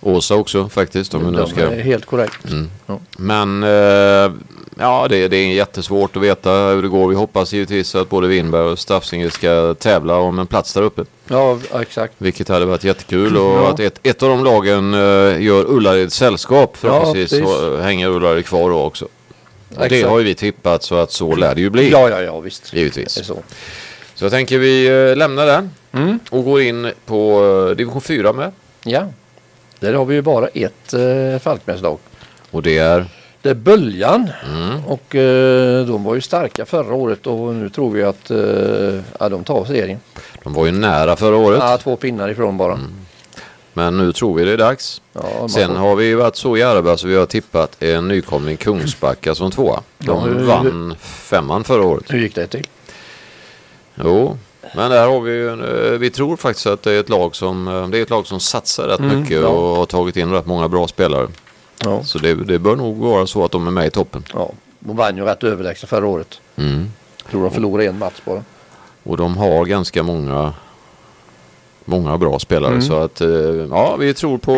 Åsa 0.00 0.34
också 0.34 0.68
faktiskt 0.68 1.14
om 1.14 1.24
vi 1.24 1.36
nu 1.36 1.46
ska... 1.46 1.60
är 1.60 1.80
helt 1.82 2.06
korrekt. 2.06 2.44
Mm. 2.50 2.70
Ja. 2.86 2.98
Men 3.18 3.62
eh, 3.62 4.32
ja, 4.78 5.06
det, 5.08 5.28
det 5.28 5.36
är 5.36 5.46
jättesvårt 5.54 6.16
att 6.16 6.22
veta 6.22 6.50
hur 6.50 6.82
det 6.82 6.88
går. 6.88 7.08
Vi 7.08 7.14
hoppas 7.14 7.52
givetvis 7.52 7.94
att 7.94 8.08
både 8.08 8.26
Vinberg 8.28 8.62
och 8.62 8.78
Staffsinge 8.78 9.30
ska 9.30 9.74
tävla 9.74 10.16
om 10.16 10.38
en 10.38 10.46
plats 10.46 10.74
där 10.74 10.82
uppe. 10.82 11.04
Ja, 11.28 11.58
exakt. 11.80 12.14
Vilket 12.18 12.48
hade 12.48 12.64
varit 12.66 12.84
jättekul 12.84 13.36
och 13.36 13.42
Ja. 13.54 13.70
att 13.70 13.80
ett, 13.80 14.00
ett 14.02 14.22
av 14.22 14.28
de 14.28 14.44
lagen 14.44 14.94
eh, 14.94 15.42
gör 15.42 15.64
Ullared 15.70 16.12
sällskap. 16.12 16.76
Förhoppningsvis 16.76 17.44
så 17.44 17.76
hänger 17.80 18.08
Ullared 18.08 18.46
kvar 18.46 18.70
då 18.70 18.82
också. 18.82 19.04
Och 19.04 19.80
det 19.80 19.84
Exakt. 19.96 20.10
har 20.10 20.18
ju 20.18 20.24
vi 20.24 20.34
tippat 20.34 20.82
så 20.82 20.94
att 20.94 21.12
så 21.12 21.34
lär 21.34 21.54
det 21.54 21.60
ju 21.60 21.70
bli. 21.70 21.90
Ja, 21.90 22.08
ja, 22.10 22.20
ja, 22.22 22.40
visst. 22.40 22.72
Givetvis. 22.74 23.30
Så. 24.24 24.26
Jag 24.26 24.32
tänker 24.32 24.58
vi 24.58 24.86
eh, 25.10 25.16
lämnar 25.16 25.46
den 25.46 25.70
Mm. 25.92 26.18
och 26.30 26.44
går 26.44 26.60
in 26.62 26.90
på 27.06 27.44
eh, 27.70 27.76
division 27.76 28.00
4 28.00 28.32
med. 28.32 28.52
Ja. 28.84 29.06
Där 29.80 29.94
har 29.94 30.04
vi 30.04 30.14
ju 30.14 30.22
bara 30.22 30.46
ett 30.48 30.94
eh, 30.94 31.38
Falkmässlag. 31.42 31.98
Och 32.50 32.62
det 32.62 32.78
är... 32.78 33.06
Det 33.42 33.50
är 33.50 33.54
Böljan 33.54 34.30
Mm, 34.54 34.84
och 34.86 35.14
eh, 35.14 35.86
de 35.86 36.04
var 36.04 36.14
ju 36.14 36.20
starka 36.20 36.64
förra 36.66 36.94
året 36.94 37.26
och 37.26 37.54
nu 37.54 37.68
tror 37.68 37.90
vi 37.90 38.02
att 38.04 38.30
eh, 38.30 39.00
ja, 39.20 39.28
de 39.28 39.44
tar 39.44 39.64
serien. 39.64 40.00
de 40.42 40.52
var 40.52 40.66
ju 40.66 40.72
nära 40.72 41.16
förra 41.16 41.36
året. 41.36 41.58
Ja, 41.62 41.78
två 41.78 41.96
pinnar 41.96 42.28
ifrån 42.28 42.56
bara. 42.56 42.78
Men 43.72 43.96
nu 43.98 44.12
tror 44.12 44.34
vi 44.34 44.44
det 44.44 44.52
är 44.52 44.56
dags. 44.58 45.02
Ja, 45.12 45.48
Sen 45.48 45.68
får- 45.68 45.74
har 45.76 45.96
vi 45.96 46.14
varit 46.14 46.36
så 46.36 46.56
djärva 46.56 46.96
så 46.96 47.06
vi 47.06 47.16
har 47.16 47.26
tippat 47.26 47.82
en 47.82 48.08
nykomling 48.08 48.56
Kungsbacka 48.56 49.34
som 49.34 49.50
tvåa. 49.50 49.80
De 49.98 50.06
Ja, 50.06 50.20
hur- 50.20 50.44
vann 50.44 50.94
femman 51.00 51.64
förra 51.64 51.82
året. 51.84 52.04
Hur 52.08 52.18
gick 52.18 52.34
det 52.34 52.46
till? 52.46 52.66
Jo, 53.94 54.38
men 54.76 54.90
där 54.90 55.08
har 55.08 55.20
vi 55.20 55.32
ju, 55.32 55.48
eh, 55.92 55.98
vi 55.98 56.10
tror 56.10 56.36
faktiskt 56.36 56.66
att 56.66 56.82
det 56.82 56.92
är 56.92 57.00
ett 57.00 57.08
lag 57.08 57.36
som, 57.36 57.68
eh, 57.68 57.88
det 57.88 57.98
är 57.98 58.02
ett 58.02 58.10
lag 58.10 58.26
som 58.26 58.40
satsar 58.40 58.88
rätt 58.88 58.98
Mm, 59.00 59.20
mycket 59.20 59.40
ja. 59.42 59.48
och 59.48 59.76
har 59.76 59.86
tagit 59.86 60.16
in 60.16 60.30
rätt 60.32 60.46
många 60.46 60.68
bra 60.68 60.88
spelare. 60.88 61.28
Ja. 61.84 62.04
Så 62.04 62.18
det, 62.18 62.34
det 62.34 62.58
bör 62.58 62.76
nog 62.76 62.96
vara 62.98 63.26
så 63.26 63.44
att 63.44 63.50
de 63.50 63.66
är 63.66 63.70
med 63.70 63.86
i 63.86 63.90
toppen. 63.90 64.24
ja. 64.32 64.50
De 64.78 64.96
vann 64.96 65.16
ju 65.16 65.24
rätt 65.24 65.44
överlägset 65.44 65.88
förra 65.90 66.06
året. 66.06 66.40
Mm. 66.56 66.90
Tror 67.30 67.42
de 67.42 67.50
förlorade 67.50 67.88
en 67.88 67.98
match 67.98 68.20
bara. 68.24 68.42
Och 69.02 69.16
de 69.16 69.36
har 69.36 69.64
ganska 69.64 70.02
många 70.02 70.52
Många 71.86 72.18
bra 72.18 72.38
spelare 72.38 72.70
Mm. 72.72 72.82
så 72.82 72.94
att 72.98 73.20
eh, 73.20 73.28
ja 73.70 73.96
vi 73.96 74.14
tror 74.14 74.38
på 74.38 74.52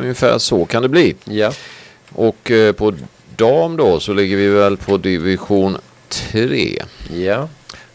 ungefär 0.00 0.38
så 0.38 0.64
kan 0.64 0.82
det 0.82 0.88
bli. 0.88 1.16
Ja. 1.24 1.52
Och 2.14 2.50
på 2.76 2.92
dam 3.36 3.76
då 3.76 4.00
så 4.00 4.12
ligger 4.12 4.36
vi 4.36 4.48
väl 4.48 4.76
på 4.76 4.96
division 4.96 5.76
3. 6.08 6.82
Ja. 7.14 7.48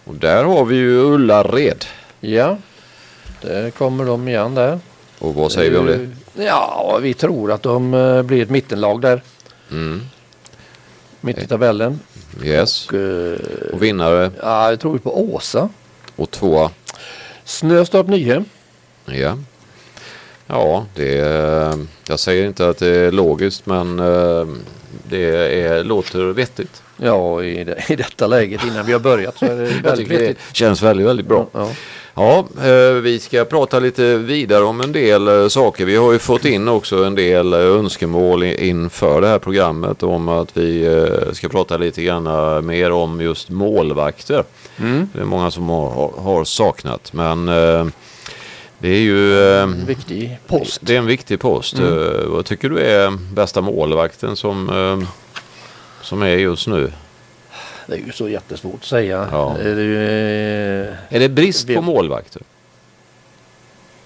Och 0.05 0.15
där 0.15 0.43
har 0.43 0.65
vi 0.65 0.75
ju 0.75 0.97
Ullared. 0.99 1.85
Ja. 2.19 2.57
Där 3.41 3.69
kommer 3.69 4.05
de 4.05 4.27
igen 4.27 4.55
där. 4.55 4.79
Och 5.19 5.35
vad 5.35 5.51
säger 5.51 5.71
vi 5.71 5.77
om 5.77 5.85
det? 5.85 5.93
Eh, 5.95 6.09
Ja, 6.45 6.99
vi 7.01 7.13
tror 7.13 7.51
att 7.51 7.63
de 7.63 7.93
eh, 7.93 8.21
blir 8.21 8.43
ett 8.43 8.49
mittenlag 8.49 9.01
där. 9.01 9.21
Mm. 9.71 10.01
Mitt 11.21 11.37
i 11.37 11.47
tabellen. 11.47 11.99
Yes. 12.43 12.87
Och, 12.87 12.93
eh, 12.93 13.37
Och 13.73 13.83
vinnare 13.83 14.31
ja, 14.41 14.69
jag 14.69 14.79
tror 14.79 14.97
på 14.97 15.33
Åsa. 15.35 15.69
och 16.15 16.31
tvåa. 16.31 16.71
Snöstorp 17.43 18.07
Nyhem. 18.07 18.45
Ja. 19.05 19.37
Ja, 20.47 20.85
det 20.95 21.17
är, 21.19 21.85
jag 22.07 22.19
säger 22.19 22.47
inte 22.47 22.69
att 22.69 22.77
det 22.77 22.87
är 22.95 23.11
logiskt 23.11 23.65
men 23.65 23.97
det 25.09 25.25
är, 25.61 25.83
låter 25.83 26.19
vettigt. 26.33 26.83
Ja, 26.97 27.43
i, 27.43 27.63
det, 27.63 27.84
i 27.89 27.95
detta 27.95 28.27
läget 28.27 28.62
innan 28.67 28.86
vi 28.86 28.93
har 28.93 28.99
börjat 28.99 29.38
så 29.38 29.45
är 29.45 29.49
det 29.55 29.55
väldigt 29.84 29.95
tycker 30.10 30.19
det 30.19 30.36
känns 30.53 30.81
väldigt, 30.81 31.08
väldigt 31.08 31.25
bra. 31.27 31.47
Ja. 31.51 31.69
Ja, 32.17 32.45
eh, 32.67 32.93
vi 32.93 33.19
ska 33.19 33.45
prata 33.45 33.79
lite 33.79 34.17
vidare 34.17 34.63
om 34.63 34.81
en 34.81 34.91
del 34.91 35.27
eh, 35.27 35.47
saker. 35.47 35.86
Vi 35.86 35.95
har 35.95 36.12
ju 36.12 36.19
fått 36.19 36.45
in 36.45 36.67
också 36.67 37.03
en 37.03 37.15
del 37.15 37.53
eh, 37.53 37.60
önskemål 37.60 38.43
inför 38.43 39.21
det 39.21 39.27
här 39.27 39.39
programmet 39.39 40.03
om 40.03 40.29
att 40.29 40.58
vi 40.58 40.88
ska 41.34 41.49
prata 41.49 41.77
lite 41.77 42.01
grann 42.03 42.65
mer 42.65 42.91
om 42.91 43.21
just 43.21 43.49
målvakter. 43.49 44.43
Mm. 44.79 45.10
Det 45.13 45.19
är 45.21 45.25
många 45.25 45.51
som 45.51 45.69
har, 45.69 46.12
har- 46.21 46.43
saknat 46.45 47.13
men 47.13 47.45
det 48.77 48.89
är 48.89 48.99
ju 48.99 49.39
eh, 49.58 49.65
Viktig 49.67 50.38
post. 50.47 50.79
det 50.81 50.93
är 50.93 50.97
en 50.97 51.05
viktig 51.05 51.39
post. 51.39 51.79
Eh, 51.79 52.25
Vad 52.27 52.45
tycker 52.45 52.69
du 52.69 52.79
är 52.79 53.34
bästa 53.34 53.62
målvakten 53.62 54.36
som, 54.36 54.69
som 56.05 56.21
är 56.21 56.27
just 56.27 56.67
nu? 56.67 56.91
Det 57.87 57.93
är 57.93 57.97
ju 57.97 58.11
så 58.11 58.29
jättesvårt 58.29 58.75
att 58.75 58.85
säga. 58.85 59.27
Ja. 59.31 59.55
Det 59.63 59.69
är 59.69 59.75
ju, 59.75 60.03
eh, 60.87 60.93
Är 61.09 61.19
det 61.19 61.29
brist 61.29 61.67
på 61.75 61.81
målvakter? 61.81 62.41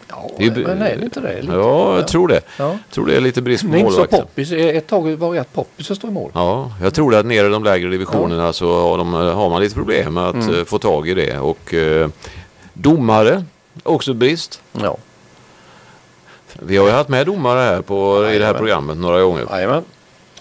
ja, 0.07 0.29
Det 0.37 0.43
är 0.45 0.55
ju- 0.55 0.67
men 0.67 0.81
är 0.81 0.95
det 0.97 1.03
inte 1.03 1.19
det? 1.19 1.41
Lite? 1.41 1.53
Ja, 1.53 1.95
jag 1.95 2.07
tror 2.07 2.27
det. 2.27 2.41
Ja. 2.57 2.65
Jag 2.69 2.79
tror 2.91 3.05
det 3.05 3.15
är 3.15 3.21
lite 3.21 3.41
brist 3.41 3.63
på 3.63 3.69
Det 3.71 3.77
är 3.77 3.79
inte 3.79 3.91
så 3.91 3.97
målvakter. 3.97 4.17
poppis. 4.21 4.51
Ett 4.51 4.87
tag 4.87 5.15
var 5.15 5.35
det 5.35 5.43
poppis 5.53 5.91
att 5.91 5.97
stå 5.97 6.07
i 6.07 6.11
mål. 6.11 6.31
Ja, 6.33 6.71
jag 6.81 6.93
tror 6.93 7.15
att 7.15 7.25
nere 7.25 7.47
i 7.47 7.49
de 7.49 7.63
lägre 7.63 7.89
divisionerna 7.89 8.53
så 8.53 8.81
har, 8.81 8.97
de, 8.97 9.13
har 9.13 9.49
man 9.49 9.61
lite 9.61 9.75
problem 9.75 10.13
med 10.13 10.23
att 10.27 10.33
Mm. 10.35 10.55
eh, 10.59 10.63
få 10.63 10.79
tag 10.79 11.07
i 11.09 11.13
det. 11.13 11.39
Och 11.39 11.73
eh, 11.73 12.09
domare, 12.73 13.43
också 13.83 14.13
brist. 14.13 14.61
Ja. 14.81 14.97
Vi 16.59 16.77
har 16.77 16.85
ju 16.85 16.91
haft 16.91 17.09
med 17.09 17.25
domare 17.25 17.59
här 17.59 17.81
på, 17.81 18.29
i 18.31 18.37
det 18.39 18.45
här 18.45 18.53
programmet 18.53 18.97
några 18.97 19.21
gånger. 19.21 19.45
Jajamän. 19.51 19.83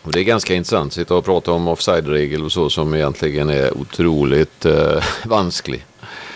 Och 0.02 0.12
det 0.12 0.20
är 0.20 0.24
ganska 0.24 0.54
intressant 0.54 0.86
att 0.86 0.92
sitta 0.92 1.14
och 1.14 1.24
prata 1.24 1.52
om 1.52 1.68
offside-regel 1.68 2.44
och 2.44 2.52
så 2.52 2.70
som 2.70 2.94
egentligen 2.94 3.50
är 3.50 3.78
otroligt 3.78 4.64
eh, 4.66 5.02
vansklig. 5.26 5.84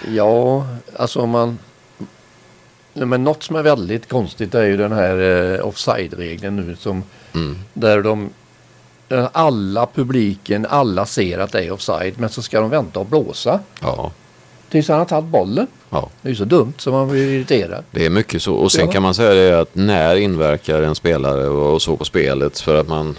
Ja, 0.09 0.67
alltså 0.97 1.21
om 1.21 1.31
man... 1.31 1.59
Men 2.95 3.25
något 3.25 3.43
som 3.43 3.57
är 3.57 3.63
väldigt 3.63 4.09
konstigt 4.09 4.55
är 4.55 4.63
ju 4.65 4.77
den 4.77 4.93
här 4.93 5.19
eh, 5.55 5.67
offside-regeln 5.67 6.57
nu 6.57 6.77
som 6.77 7.03
Mm. 7.35 7.59
där 7.73 8.03
de 8.03 8.31
alla 9.33 9.87
publiken, 9.95 10.67
alla 10.71 11.07
ser 11.07 11.39
att 11.39 11.53
det 11.53 11.65
är 11.65 11.71
offside 11.71 12.15
men 12.19 12.31
så 12.31 12.43
ska 12.43 12.61
de 12.61 12.71
vänta 12.71 13.01
och 13.01 13.07
blåsa 13.07 13.61
Ja, 13.81 14.13
tills 14.69 14.89
han 14.89 14.99
har 14.99 15.05
tagit 15.05 15.31
bollen. 15.31 15.67
ja, 15.91 16.09
Det 16.23 16.29
är 16.29 16.31
ju 16.31 16.37
så 16.37 16.45
dumt 16.45 16.73
så 16.79 16.91
man 16.93 17.09
blir 17.09 17.29
irriterad. 17.29 17.85
det 17.91 18.07
är 18.07 18.11
mycket 18.11 18.43
så. 18.43 18.55
Och 18.55 18.73
sen 18.73 18.87
Ja. 18.87 18.93
kan 18.93 19.03
man 19.03 19.15
säga 19.15 19.35
det 19.35 19.61
att 19.61 19.75
när 19.75 20.17
inverkar 20.17 20.83
en 20.83 20.95
spelare 20.95 21.49
och 21.49 21.83
så 21.83 21.97
på 21.97 22.05
spelet 22.05 22.61
för 22.61 22.75
att 22.81 22.89
man 22.89 23.19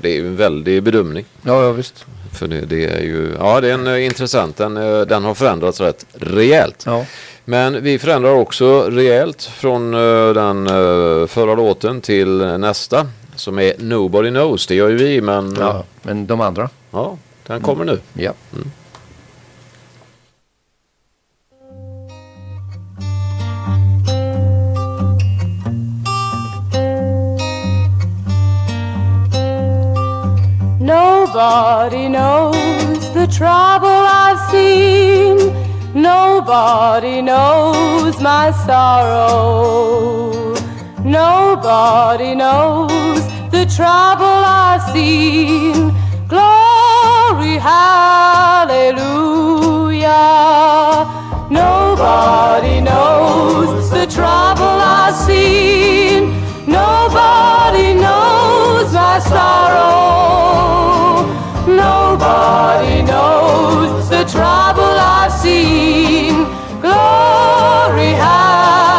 det 0.00 0.08
är 0.08 0.14
ju 0.14 0.26
en 0.26 0.36
väldig 0.36 0.82
bedömning. 0.82 1.24
Ja, 1.42 1.62
ja 1.62 1.72
visst. 1.72 2.04
För 2.32 2.48
det, 2.48 2.60
det 2.60 2.84
är 2.84 3.02
ju, 3.02 3.34
ja 3.38 3.60
den 3.60 3.86
är 3.86 3.96
intressant. 3.96 4.56
Den, 4.56 4.76
eh, 4.76 5.00
den 5.00 5.24
har 5.24 5.34
förändrats 5.34 5.80
rätt 5.80 6.06
rejält. 6.12 6.82
Ja. 6.86 7.04
Men 7.44 7.82
vi 7.82 7.98
förändrar 7.98 8.32
också 8.32 8.82
rejält 8.90 9.42
från 9.42 9.94
eh, 9.94 10.34
den 10.34 10.66
eh, 10.66 11.26
förra 11.26 11.54
låten 11.54 12.00
till 12.00 12.36
nästa. 12.38 13.06
Som 13.36 13.58
är 13.58 13.74
Nobody 13.78 14.30
Knows. 14.30 14.66
Det 14.66 14.74
gör 14.74 14.88
ju 14.88 14.96
vi 14.96 15.20
men 15.20 15.56
ja. 15.58 15.84
Men 16.02 16.26
de 16.26 16.40
andra? 16.40 16.68
ja 16.90 17.16
den 17.46 17.62
kommer 17.62 17.84
nu. 17.84 17.98
Ja. 18.12 18.32
Nobody 30.96 32.08
knows 32.08 33.02
the 33.14 33.26
trouble 33.26 33.88
I've 33.88 34.40
seen 34.50 35.70
Nobody 35.94 37.20
knows 37.20 38.20
my 38.20 38.52
sorrow. 38.64 40.54
Nobody 41.02 42.36
knows 42.36 43.22
the 43.50 43.66
trouble 43.66 44.24
I've 44.24 44.82
seen. 44.92 45.92
Glory, 46.28 47.58
hallelujah. 47.58 49.00
Nobody 51.50 52.80
knows 52.80 53.90
the 53.90 54.06
trouble 54.06 54.62
I've 54.64 55.16
seen. 55.26 56.39
Nobody 56.70 57.94
knows 57.94 58.92
my 58.92 59.18
sorrow. 59.18 61.26
Nobody 61.66 63.02
knows 63.02 64.08
the 64.08 64.24
trouble 64.24 64.84
I've 64.84 65.32
seen. 65.32 66.46
Glory, 66.80 68.12
hallelujah. 68.14 68.89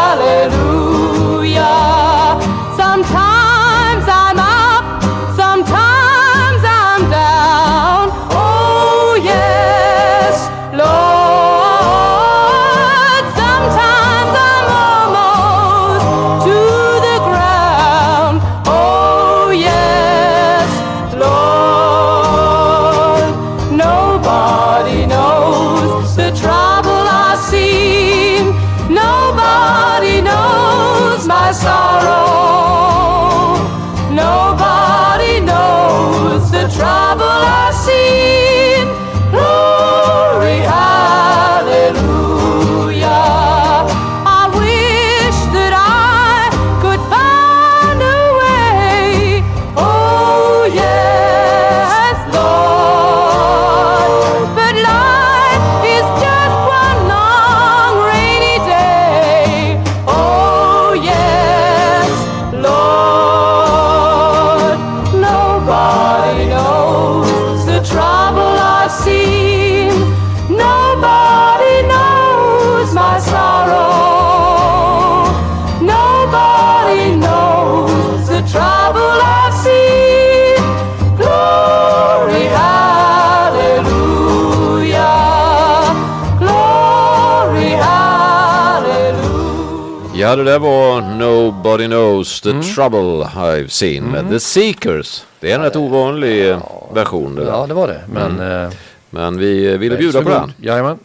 Det 90.44 90.52
där 90.52 90.60
var 90.60 91.02
Nobody 91.02 91.86
Knows 91.86 92.42
The 92.42 92.52
Trouble 92.52 93.26
I've 93.36 93.68
Seen 93.68 94.04
med 94.04 94.30
The 94.30 94.40
Seekers. 94.40 95.24
Det 95.40 95.52
är 95.52 95.56
en 95.56 95.62
rätt 95.62 95.76
ovanlig 95.76 96.50
eh, 96.50 96.64
version 96.94 97.36
det. 97.36 97.44
Ja, 97.44 97.66
det 97.68 97.74
var 97.74 97.88
det. 97.88 98.02
Men... 98.14 98.64
eh, 98.64 98.70
Men 99.10 99.38
vi 99.38 99.72
eh, 99.72 99.78
ville 99.78 99.98
bjuda 99.98 100.22
på 100.22 100.30
den. 100.30 100.54
Jajamän. 100.62 101.00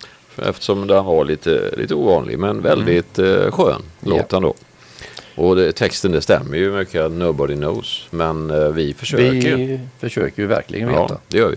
Eftersom 0.48 0.86
den 0.86 1.04
var 1.04 1.24
lite, 1.24 1.70
lite 1.76 1.94
ovanlig 1.94 2.38
men 2.38 2.62
väldigt 2.62 3.18
eh, 3.18 3.50
skön 3.50 3.82
låt 4.00 4.26
Ja. 4.30 4.36
ändå. 4.36 4.54
Och 5.34 5.56
det, 5.56 5.72
texten 5.72 6.12
det 6.12 6.20
stämmer 6.20 6.56
ju 6.56 6.72
mycket 6.72 7.10
Nobody 7.12 7.54
knows. 7.56 8.06
Men 8.10 8.74
vi 8.74 8.94
försöker. 8.94 9.56
Vi 9.56 9.80
försöker 10.00 10.42
ju 10.42 10.48
verkligen 10.48 10.88
veta. 10.88 11.00
Ja, 11.08 11.18
det 11.28 11.38
gör 11.38 11.48
vi. 11.48 11.56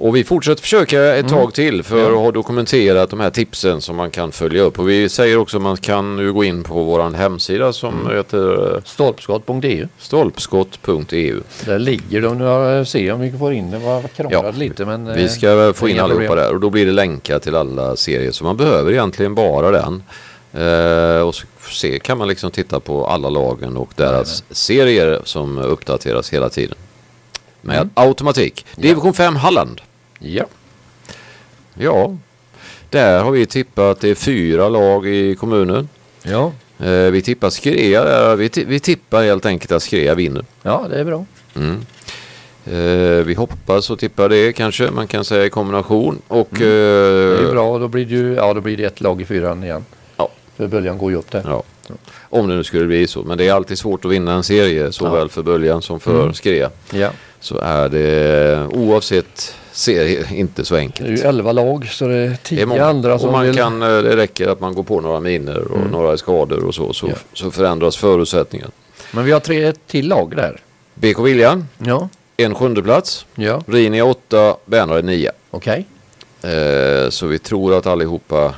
Och 0.00 0.16
vi 0.16 0.24
fortsätter 0.24 0.62
försöka 0.62 1.14
ett 1.16 1.28
tag 1.28 1.54
till 1.54 1.82
för 1.82 1.98
Ja. 1.98 2.06
att 2.08 2.14
ha 2.16 2.30
dokumenterat 2.32 3.10
de 3.10 3.20
här 3.20 3.30
tipsen 3.30 3.80
som 3.80 3.96
man 3.96 4.10
kan 4.10 4.32
följa 4.32 4.62
upp. 4.62 4.78
Och 4.78 4.88
vi 4.88 5.08
säger 5.08 5.36
också 5.38 5.56
att 5.56 5.62
man 5.62 5.76
kan 5.76 6.16
nu 6.16 6.32
gå 6.32 6.44
in 6.44 6.62
på 6.62 6.82
vår 6.84 7.10
hemsida 7.16 7.72
som 7.72 8.10
heter 8.10 8.74
eh, 8.76 8.82
Stolpskott.eu. 8.84 9.86
stolpskott.eu. 9.98 11.40
Där 11.66 11.78
ligger 11.78 12.20
de. 12.22 12.38
Nu 12.38 12.44
har 12.44 12.60
jag 12.60 12.86
se 12.88 13.12
om 13.12 13.20
vi 13.20 13.32
får 13.32 13.52
in 13.52 13.70
det. 13.70 13.78
var 13.78 14.02
krånglat 14.02 14.42
Ja, 14.44 14.50
lite 14.58 14.84
men... 14.84 15.14
Vi 15.14 15.22
eh, 15.22 15.28
ska 15.28 15.72
få 15.76 15.88
in 15.88 16.00
allihopa 16.00 16.26
problem. 16.26 16.44
där 16.44 16.54
och 16.54 16.60
då 16.60 16.70
blir 16.70 16.86
det 16.86 16.92
länkar 16.92 17.38
till 17.38 17.56
alla 17.56 17.96
serier. 17.96 18.32
Så 18.32 18.44
man 18.44 18.56
behöver 18.56 18.92
egentligen 18.92 19.34
bara 19.34 19.70
den. 19.70 20.02
Eh, 20.52 21.20
och 21.22 21.34
så 21.34 21.46
se, 21.70 21.98
kan 21.98 22.18
man 22.18 22.28
liksom 22.28 22.50
titta 22.50 22.80
på 22.80 23.06
alla 23.06 23.28
lagen 23.30 23.76
och 23.76 23.90
deras 23.96 24.44
serier 24.50 25.20
som 25.24 25.58
uppdateras 25.58 26.32
hela 26.32 26.48
tiden. 26.48 26.76
Med 27.62 27.76
Mm. 27.76 27.90
automatik. 27.94 28.66
Division 28.76 29.14
5 29.14 29.36
Halland. 29.36 29.80
Ja. 30.20 30.44
Ja, 31.74 32.16
där 32.90 33.22
har 33.22 33.30
vi 33.30 33.46
tippat 33.46 34.00
det 34.00 34.08
är 34.10 34.14
fyra 34.14 34.68
lag 34.68 35.06
i 35.06 35.34
kommunen. 35.34 35.88
Ja. 36.22 36.52
Eh, 36.78 36.90
vi 37.10 37.22
tippar 37.22 37.50
Skrea 37.50 38.04
där. 38.04 38.36
Vi, 38.36 38.48
ti- 38.48 38.64
vi 38.66 38.80
tippar 38.80 39.22
helt 39.22 39.46
enkelt 39.46 39.72
att 39.72 39.82
Skrea 39.82 40.14
vinner. 40.14 40.44
ja, 40.62 40.86
det 40.90 41.00
är 41.00 41.04
bra. 41.04 41.24
Mm. 41.56 41.80
Eh, 42.66 43.24
vi 43.24 43.34
hoppas 43.34 43.90
och 43.90 43.98
tippar 43.98 44.28
det 44.28 44.52
kanske 44.52 44.90
man 44.90 45.06
kan 45.06 45.24
säga 45.24 45.44
i 45.44 45.50
kombination. 45.50 46.22
Och, 46.28 46.48
Mm. 46.52 46.62
Det 46.68 46.74
är 46.74 47.44
eh, 47.44 47.50
bra. 47.50 47.78
Då 47.78 47.88
blir 47.88 48.04
det 48.06 48.14
ju 48.14 48.34
ja, 48.34 48.54
då 48.54 48.60
blir 48.60 48.76
det 48.76 48.84
ett 48.84 49.00
lag 49.00 49.22
i 49.22 49.24
fyran 49.24 49.64
igen. 49.64 49.84
Ja. 50.16 50.28
För 50.56 50.66
böljan 50.66 50.98
går 50.98 51.10
ju 51.10 51.16
upp 51.16 51.30
där. 51.30 51.42
Ja. 51.46 51.62
Om 52.20 52.48
det 52.48 52.54
nu 52.54 52.64
skulle 52.64 52.86
bli 52.86 53.06
så. 53.06 53.22
Men 53.22 53.38
det 53.38 53.48
är 53.48 53.52
alltid 53.52 53.78
svårt 53.78 54.04
att 54.04 54.10
vinna 54.10 54.32
en 54.32 54.42
serie 54.42 54.92
såväl 54.92 55.28
för 55.28 55.42
Böljan 55.42 55.82
som 55.82 56.00
för 56.00 56.20
Mm. 56.22 56.34
Skrea. 56.34 56.70
Ja. 56.92 57.10
Så 57.40 57.58
är 57.58 57.88
det 57.88 58.66
oavsett 58.72 59.54
serie 59.72 60.26
inte 60.34 60.64
så 60.64 60.74
Det 60.74 60.80
är 60.80 60.82
enkelt. 60.82 61.08
ju 61.08 61.16
elva 61.22 61.52
lag 61.52 61.86
så 61.88 62.06
det 62.06 62.14
är 62.16 62.36
Det 62.48 62.60
är 62.62 62.80
andra 62.80 63.18
som 63.18 63.28
och 63.28 63.32
man 63.32 63.46
vill... 63.46 63.56
kan, 63.56 63.82
eh, 63.82 63.88
det 63.88 64.16
räcker 64.16 64.48
att 64.48 64.60
man 64.60 64.74
går 64.74 64.82
på 64.82 65.00
några 65.00 65.20
miner 65.20 65.58
och 65.72 65.76
Mm. 65.78 65.90
några 65.90 66.16
skador 66.16 66.64
och 66.64 66.74
så. 66.74 66.92
Så, 66.92 67.06
Ja. 67.08 67.14
så 67.32 67.50
förändras 67.50 67.96
förutsättningarna. 67.96 68.70
Men 69.12 69.24
vi 69.24 69.32
har 69.32 69.40
tre 69.40 69.72
till 69.86 70.08
lag 70.08 70.36
där. 70.36 70.60
BK 70.94 71.18
Viljan, 71.24 71.68
Ja. 71.78 72.08
en 72.36 72.54
sjunde 72.54 72.82
plats. 72.82 73.26
Ja. 73.34 73.62
Rini 73.66 74.02
8, 74.02 74.56
Bernhard 74.66 75.04
9. 75.04 75.30
Okej. 75.50 75.86
Eh, 76.42 77.10
så 77.10 77.26
vi 77.26 77.38
tror 77.38 77.74
att 77.78 77.86
allihopa 77.86 78.54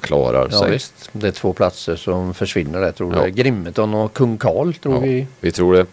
klarar 0.00 0.48
Ja 0.52 0.58
sig. 0.58 0.70
visst. 0.70 1.08
Det 1.12 1.26
är 1.28 1.32
två 1.32 1.52
platser 1.52 1.96
som 1.96 2.34
försvinner 2.34 2.80
där 2.80 2.92
tror 2.92 3.16
jag. 3.16 3.34
Grimmeton 3.34 3.94
och 3.94 4.12
Kung 4.12 4.38
Karl 4.38 4.72
tror 4.72 5.00
vi. 5.00 5.26
vi 5.40 5.52
tror 5.52 5.74
det. 5.74 5.86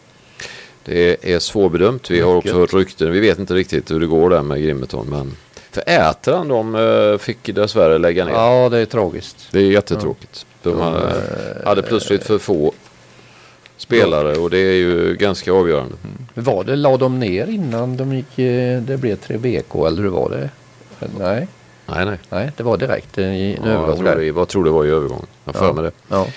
Det 0.87 1.33
är 1.33 1.39
svårbedömt. 1.39 2.11
Vi 2.11 2.19
har 2.21 2.35
också 2.35 2.53
hört 2.59 2.73
rykten. 2.73 3.11
Vi 3.11 3.19
vet 3.19 3.39
inte 3.39 3.53
riktigt 3.53 3.91
hur 3.91 3.99
det 3.99 4.05
går 4.07 4.29
där 4.29 4.41
med 4.41 4.61
Grimmeton. 4.63 5.07
Men 5.09 5.35
för 5.71 5.83
Ätran 5.87 6.47
de 6.47 6.75
eh, 6.75 7.17
fick 7.17 7.55
dessvärre 7.55 7.97
lägga 7.97 8.25
ner. 8.25 8.33
Ja 8.33 8.69
det 8.69 8.77
är 8.77 8.85
tragiskt. 8.85 9.47
Det 9.51 9.59
är 9.59 9.63
jättetråkigt. 9.71 10.45
De 10.63 10.69
De, 10.69 10.81
hade, 10.81 10.97
eh, 11.07 11.65
hade 11.67 11.81
plötsligt 11.81 12.23
för 12.23 12.37
få 12.37 12.73
spelare 13.77 14.37
och 14.37 14.49
det 14.49 14.57
är 14.57 14.73
ju 14.73 15.15
ganska 15.15 15.53
avgörande. 15.53 15.95
Hur 16.33 16.41
var 16.41 16.63
det? 16.63 16.75
La 16.75 16.97
de 16.97 17.19
ner 17.19 17.47
innan 17.47 17.97
de 17.97 18.13
gick, 18.13 18.39
eh, 18.39 18.81
det 18.81 18.97
blev 18.97 19.15
3 19.15 19.37
BK 19.37 19.75
eller 19.87 20.01
hur 20.03 20.09
var 20.09 20.29
det? 20.29 20.49
Nej, 21.19 21.47
Nej, 21.85 22.05
nej. 22.05 22.17
nej 22.29 22.51
det 22.57 22.63
var 22.63 22.77
direkt 22.77 23.17
i 23.17 23.23
en 23.23 23.71
Ja, 23.71 23.87
jag 23.87 23.97
tror 23.97 24.15
det, 24.15 24.31
vad 24.31 24.47
tror 24.47 24.63
det 24.63 24.69
var 24.71 24.85
i 24.85 24.89
övergång? 24.89 25.25
Jag 25.45 25.53
har 25.53 25.59
för 25.59 25.73
mig 25.73 25.83
det. 25.83 25.91
Ja, 26.07 26.27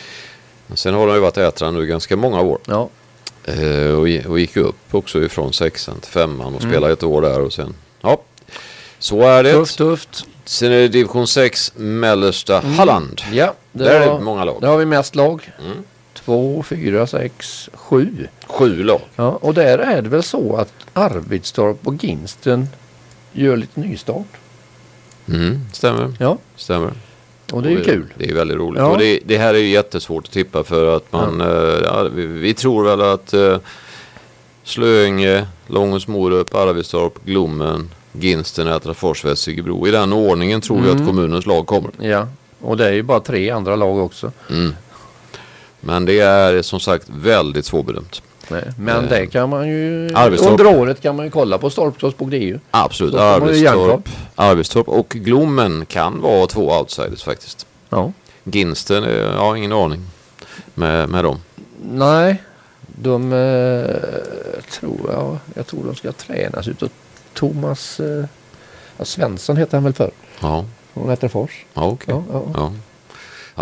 Sen 0.74 0.94
har 0.94 1.06
de 1.06 1.14
ju 1.14 1.20
varit 1.20 1.38
Ätran 1.38 1.74
nu 1.74 1.86
ganska 1.86 2.16
många 2.16 2.40
år. 2.40 2.58
ja. 2.66 2.88
Eh, 3.44 3.94
och, 3.98 4.08
gi- 4.08 4.26
och 4.26 4.40
gick 4.40 4.56
upp 4.56 4.76
också 4.94 5.22
ifrån 5.22 5.52
sexan 5.52 6.00
till 6.00 6.10
femman 6.12 6.54
och 6.54 6.60
Mm. 6.62 6.72
spelade 6.72 6.92
ett 6.92 7.02
år 7.02 7.22
där 7.22 7.40
och 7.40 7.52
sen. 7.52 7.74
Ja, 8.00 8.20
så 8.98 9.22
är 9.22 9.42
det. 9.42 9.52
Tufft, 9.52 9.78
tufft. 9.78 10.26
Sen 10.44 10.72
är 10.72 10.76
det 10.76 10.88
division 10.88 11.26
6 11.26 11.72
mellersta 11.76 12.58
Mm. 12.60 12.72
Halland. 12.74 13.20
Ja, 13.32 13.54
det 13.72 13.84
Där 13.84 14.00
är 14.00 14.06
var- 14.06 14.18
det 14.18 14.24
många 14.24 14.44
lag. 14.44 14.60
Där 14.60 14.68
har 14.68 14.76
vi 14.78 14.84
mest 14.86 15.14
lag. 15.14 15.50
Mm. 15.64 15.76
Två, 16.14 16.62
fyra, 16.62 17.06
sex, 17.06 17.68
sju. 17.74 18.26
Sju 18.46 18.82
lag. 18.84 19.00
Ja, 19.16 19.28
och 19.30 19.54
där 19.54 19.78
är 19.78 20.02
det 20.02 20.08
väl 20.08 20.22
så 20.22 20.56
att 20.56 20.72
Arvidstorp 20.92 21.86
och 21.86 22.04
Ginsten 22.04 22.68
gör 23.32 23.56
lite 23.56 23.80
nystart. 23.80 24.26
Mm, 25.28 25.60
stämmer. 25.72 26.12
Ja, 26.18 26.38
stämmer. 26.56 26.92
Och 27.52 27.62
det 27.62 27.68
är 27.68 27.72
ju 27.72 27.84
kul. 27.84 28.12
Det 28.18 28.30
är 28.30 28.34
väldigt 28.34 28.56
roligt. 28.56 28.80
Ja. 28.80 28.86
Och 28.86 28.98
det, 28.98 29.18
det 29.24 29.38
här 29.38 29.54
är 29.54 29.58
ju 29.58 29.68
jättesvårt 29.68 30.24
att 30.26 30.32
tippa 30.32 30.64
för 30.64 30.96
att 30.96 31.12
man, 31.12 31.40
eh, 31.40 31.46
ja, 31.84 32.02
vi, 32.14 32.26
vi 32.26 32.54
tror 32.54 32.84
väl 32.84 33.00
att 33.00 33.32
eh, 33.34 33.58
Slöinge, 34.64 35.46
Långens 35.66 36.08
Morup, 36.08 36.54
Arvidstorp, 36.54 37.24
Glommen, 37.24 37.90
Ginsten, 38.12 38.66
Ätrafors, 38.66 39.24
Vessigebro. 39.24 39.86
I 39.88 39.90
den 39.90 40.12
ordningen 40.12 40.60
tror 40.60 40.80
vi 40.80 40.88
Mm. 40.90 41.00
att 41.00 41.06
kommunens 41.08 41.46
lag 41.46 41.66
kommer. 41.66 41.90
Ja, 42.00 42.26
och 42.60 42.76
det 42.76 42.86
är 42.88 42.92
ju 42.92 43.02
bara 43.02 43.20
tre 43.20 43.50
andra 43.50 43.76
lag 43.76 43.98
också. 43.98 44.32
Men 45.80 46.04
det 46.04 46.20
är 46.20 46.62
som 46.62 46.80
sagt 46.80 47.06
väldigt 47.08 47.64
svårbedömt. 47.64 48.22
Nej, 48.50 48.64
Men 48.78 49.08
det 49.08 49.26
kan 49.26 49.48
man 49.48 49.68
ju... 49.68 50.10
Arvidstorp. 50.14 50.50
Under 50.60 50.78
året 50.78 51.00
kan 51.00 51.16
man 51.16 51.24
ju 51.24 51.30
kolla 51.30 51.58
på 51.58 51.70
ju. 52.44 52.58
Absolut. 52.70 53.14
Arvidstorp, 53.14 54.08
Arvidstorp 54.34 54.88
och 54.88 55.08
Glommen 55.08 55.86
kan 55.86 56.20
vara 56.20 56.46
två 56.46 56.78
outsiders 56.78 57.22
faktiskt. 57.22 57.66
Ja. 57.88 58.12
Ginsten, 58.44 59.04
eh, 59.04 59.10
jag 59.10 59.38
har 59.38 59.56
ingen 59.56 59.72
aning 59.72 60.00
med, 60.74 61.08
med 61.08 61.24
dem. 61.24 61.38
Nej, 61.82 62.42
de 62.86 63.32
eh, 63.32 64.62
tror 64.70 65.10
jag, 65.12 65.38
jag 65.54 65.66
tror 65.66 65.84
de 65.84 65.94
ska 65.94 66.12
tränas 66.12 66.68
utav 66.68 66.88
Thomas 67.34 68.00
eh, 68.00 68.24
ja, 68.96 69.04
Svensson 69.04 69.56
heter 69.56 69.76
han 69.76 69.84
väl 69.84 69.92
förr. 69.92 70.10
Ja, 70.40 70.64
Från 70.94 71.10
Ätterfors. 71.10 71.64
ja 71.74 71.86
okej. 71.86 72.14
Ja, 72.14 72.22
ja. 72.32 72.42
Ja. 72.54 72.72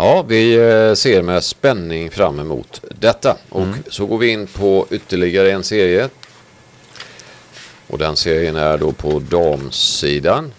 Ja, 0.01 0.25
vi 0.27 0.53
eh, 0.55 0.93
ser 0.93 1.21
med 1.21 1.43
spänning 1.43 2.11
fram 2.11 2.39
emot 2.39 2.81
detta. 2.99 3.37
Och 3.49 3.65
så 3.89 4.05
går 4.05 4.17
vi 4.17 4.27
in 4.31 4.47
på 4.47 4.85
ytterligare 4.91 5.51
en 5.51 5.63
serie. 5.63 6.09
Och 7.87 7.97
den 7.97 8.15
serien 8.15 8.55
är 8.55 8.77
då 8.77 8.91
på 8.91 9.19
damsidan. 9.19 10.51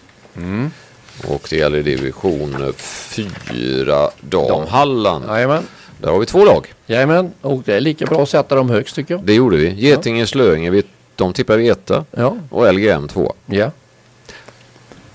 Och 1.27 1.47
det 1.49 1.55
gäller 1.55 1.83
division 1.83 2.73
4 2.77 4.09
damhallan. 4.21 5.23
Jajamän. 5.27 5.63
Där 6.01 6.09
har 6.11 6.19
vi 6.19 6.25
två 6.25 6.45
lag. 6.45 6.73
Jajamän, 6.85 7.31
och 7.41 7.61
det 7.65 7.73
är 7.75 7.79
lika 7.81 8.05
bra 8.05 8.23
att 8.23 8.29
sätta 8.29 8.55
dem 8.55 8.69
högst 8.69 8.95
tycker 8.95 9.13
jag. 9.13 9.23
Det 9.23 9.33
gjorde 9.33 9.57
vi. 9.57 9.69
Getinge 9.77 10.27
Slöinge, 10.27 10.69
vi- 10.69 10.83
de 11.15 11.33
tippar 11.33 11.57
vi 11.57 11.67
etta. 11.69 12.05
Ja, 12.11 12.37
Och 12.49 12.73
LGM 12.73 13.07
två. 13.07 13.33
ja. 13.45 13.71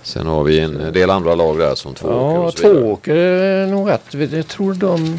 Sen 0.06 0.26
har 0.26 0.42
vi 0.44 0.60
en 0.60 0.92
del 0.92 1.10
andra 1.10 1.34
lag 1.34 1.58
där 1.58 1.74
som 1.74 1.94
Tvååker 1.94 2.68
ja. 2.68 2.72
Tvååker 2.72 3.14
är 3.14 3.66
nog 3.66 3.90
rätt. 3.90 4.32
Jag 4.32 4.48
tror 4.48 4.74
de... 4.74 5.18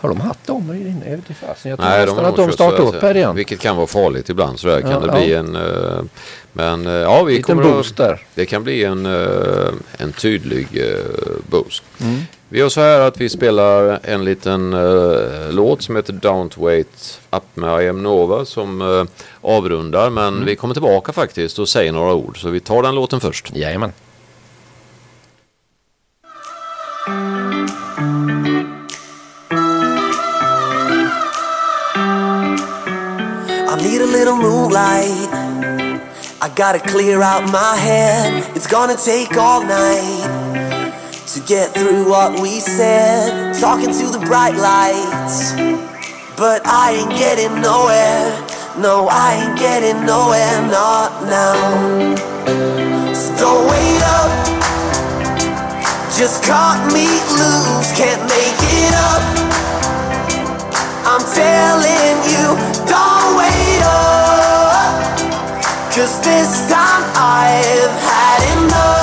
Har 0.00 0.08
de 0.08 0.20
haft 0.20 0.46
dem 0.46 0.72
inne? 0.74 1.00
Jag 1.04 1.10
vet 1.16 1.28
inte 1.30 1.34
fasen. 1.34 1.70
Jag 1.70 1.78
tror 1.78 1.88
Nej, 1.88 1.98
de 1.98 2.04
nästan 2.06 2.24
har 2.24 2.30
att 2.30 2.36
de 2.36 2.52
startar 2.52 2.76
så 2.76 2.88
upp 2.96 3.02
här 3.02 3.16
igen. 3.16 3.34
Vilket 3.36 3.60
kan 3.60 3.76
vara 3.76 3.86
farligt 3.86 4.28
ibland. 4.28 4.60
Så 4.60 4.66
där 4.68 4.80
kan 4.80 4.90
Ja, 4.90 4.98
det 5.00 5.06
ja. 5.06 5.12
bli 5.24 5.34
en... 5.34 5.56
eh, 5.56 6.02
men 6.52 6.86
eh, 6.86 6.92
ja, 6.92 7.22
vi 7.24 7.32
Liten 7.36 7.56
kommer 7.56 7.72
boost 7.72 7.96
där. 7.96 8.20
Det 8.34 8.46
kan 8.46 8.64
bli 8.64 8.84
en, 8.84 9.06
eh, 9.06 9.68
en 9.98 10.12
tydlig 10.12 10.66
boost. 11.50 11.82
Mm. 12.00 12.20
Vi 12.48 12.58
gör 12.58 12.68
så 12.68 12.80
här 12.80 13.00
att 13.00 13.20
vi 13.20 13.28
spelar 13.28 14.00
en 14.02 14.24
liten 14.24 14.72
eh, 14.72 15.50
låt 15.50 15.82
som 15.82 15.96
heter 15.96 16.12
Don't 16.12 16.60
Wait 16.60 17.20
Up 17.30 17.42
med 17.54 17.84
I 17.84 17.88
am 17.88 18.02
Nova 18.02 18.44
som 18.44 18.80
eh, 18.82 19.04
avrundar. 19.40 20.10
Men 20.10 20.34
Mm. 20.34 20.44
vi 20.46 20.56
kommer 20.56 20.74
tillbaka 20.74 21.12
faktiskt 21.12 21.58
och 21.58 21.68
säger 21.68 21.92
några 21.92 22.14
ord. 22.14 22.42
Så 22.42 22.48
vi 22.48 22.60
tar 22.60 22.82
den 22.82 22.94
låten 22.94 23.20
först. 23.20 23.56
Jajamän. 23.56 23.92
Moonlight. 34.80 36.00
I 36.42 36.50
gotta 36.54 36.78
clear 36.78 37.22
out 37.22 37.44
my 37.50 37.76
head. 37.76 38.56
It's 38.56 38.66
gonna 38.66 38.96
take 38.96 39.36
all 39.36 39.62
night 39.62 40.92
to 41.34 41.40
get 41.40 41.72
through 41.74 42.08
what 42.08 42.40
we 42.40 42.60
said. 42.60 43.54
Talking 43.60 43.92
to 43.92 44.06
the 44.10 44.18
bright 44.24 44.56
lights, 44.56 45.52
but 46.36 46.62
I 46.66 46.92
ain't 46.98 47.10
getting 47.10 47.60
nowhere. 47.60 48.24
No, 48.78 49.08
I 49.10 49.28
ain't 49.42 49.58
getting 49.58 50.06
nowhere, 50.06 50.62
not 50.62 51.10
now. 51.28 52.14
So 53.12 53.30
don't 53.42 53.64
wait 53.68 54.02
up. 54.16 54.30
Just 56.16 56.44
caught 56.44 56.80
me 56.92 57.06
loose, 57.36 57.90
can't 57.96 58.22
make 58.34 58.60
it 58.80 58.94
up. 59.08 59.22
I'm 61.12 61.24
telling 61.34 62.16
you, 62.32 62.46
don't 62.86 63.36
wait 63.36 63.82
up. 63.82 64.39
Cause 66.00 66.18
this 66.22 66.66
time 66.70 67.12
I've 67.14 67.90
had 68.00 68.64
enough. 68.64 68.99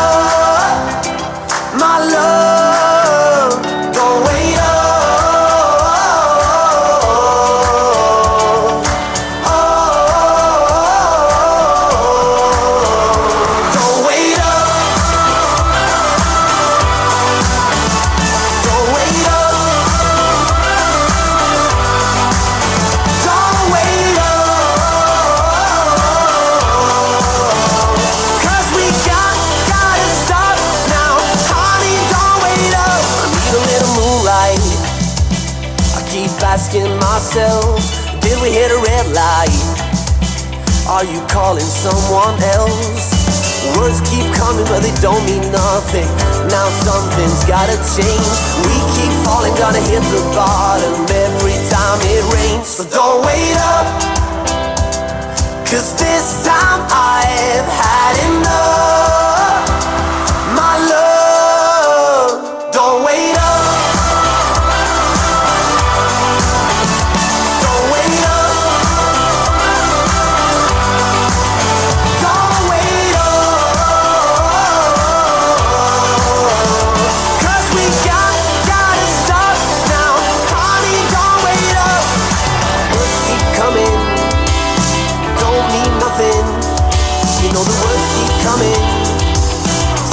Know 87.57 87.63
the 87.63 87.77
words 87.81 88.05
keep 88.13 88.33
coming. 88.45 88.81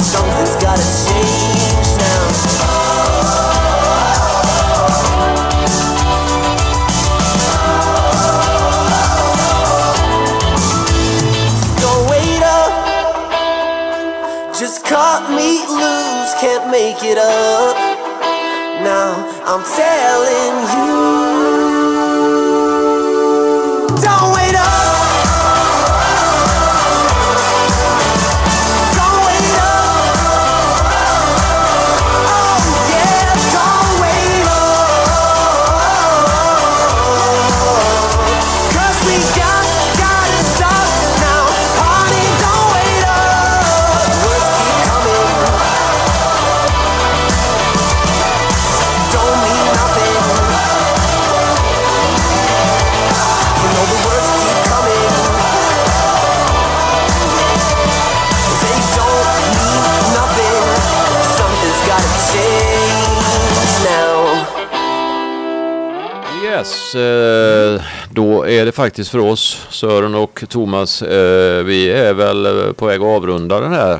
Something's 0.01 0.55
gotta 0.65 0.87
change 1.05 1.87
now. 2.01 2.23
Don't 11.81 12.03
wait 12.09 12.41
up. 12.41 12.71
Just 14.57 14.83
cut 14.85 15.29
me 15.29 15.61
loose, 15.67 16.33
can't 16.41 16.71
make 16.71 17.03
it 17.03 17.17
up. 17.19 17.75
Now 18.81 19.13
I'm 19.45 19.63
telling 19.77 20.55
you. 20.71 20.74
Då 68.09 68.47
är 68.47 68.65
det 68.65 68.71
faktiskt 68.71 69.09
för 69.11 69.19
oss, 69.19 69.67
Sören 69.69 70.15
och 70.15 70.43
Thomas, 70.49 71.01
eh, 71.01 71.63
vi 71.63 71.89
är 71.91 72.13
väl 72.13 72.45
eh, 72.45 72.71
på 72.73 72.85
väg 72.85 73.01
att 73.01 73.05
avrunda 73.07 73.59
den 73.59 73.73
här 73.73 73.99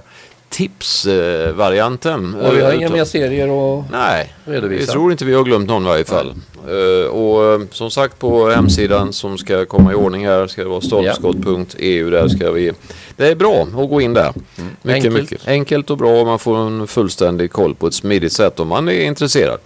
tipsvarianten. 0.49 2.35
Och 2.35 2.55
vi 2.57 2.61
har 2.61 2.71
Eh, 2.71 2.77
inga 2.77 2.89
mer 2.89 3.05
serier 3.05 3.79
att 3.79 3.85
Nej, 3.91 4.33
vi 4.45 4.51
redovisa. 4.55 4.91
tror 4.91 5.11
inte 5.11 5.25
vi 5.25 5.33
har 5.33 5.43
glömt 5.43 5.67
någon 5.67 5.83
i 5.83 5.85
varje 5.89 6.03
fall. 6.05 6.33
Eh, 6.67 7.07
och 7.07 7.53
eh, 7.53 7.59
som 7.71 7.91
sagt 7.91 8.19
på 8.19 8.49
hemsidan 8.49 9.13
som 9.13 9.37
ska 9.37 9.65
komma 9.65 9.91
i 9.91 9.95
ordning 9.95 10.25
här 10.27 10.47
ska 10.47 10.63
det 10.63 10.69
vara 10.69 10.81
stolpskott.eu. 10.81 12.09
Där 12.09 12.27
ska 12.27 12.51
vi... 12.51 12.71
Det 13.17 13.27
är 13.27 13.35
bra 13.35 13.61
att 13.61 13.89
gå 13.89 14.01
in 14.01 14.13
där. 14.13 14.33
Mycket, 14.81 14.95
Enkelt. 15.05 15.13
mycket. 15.15 15.47
Enkelt 15.47 15.89
och 15.89 15.97
bra 15.97 16.25
man 16.25 16.39
får 16.39 16.57
en 16.57 16.87
fullständig 16.87 17.51
koll 17.51 17.75
på 17.75 17.87
ett 17.87 17.93
smidigt 17.93 18.33
sätt 18.33 18.59
om 18.59 18.67
man 18.67 18.89
är 18.89 19.01
intresserad. 19.01 19.59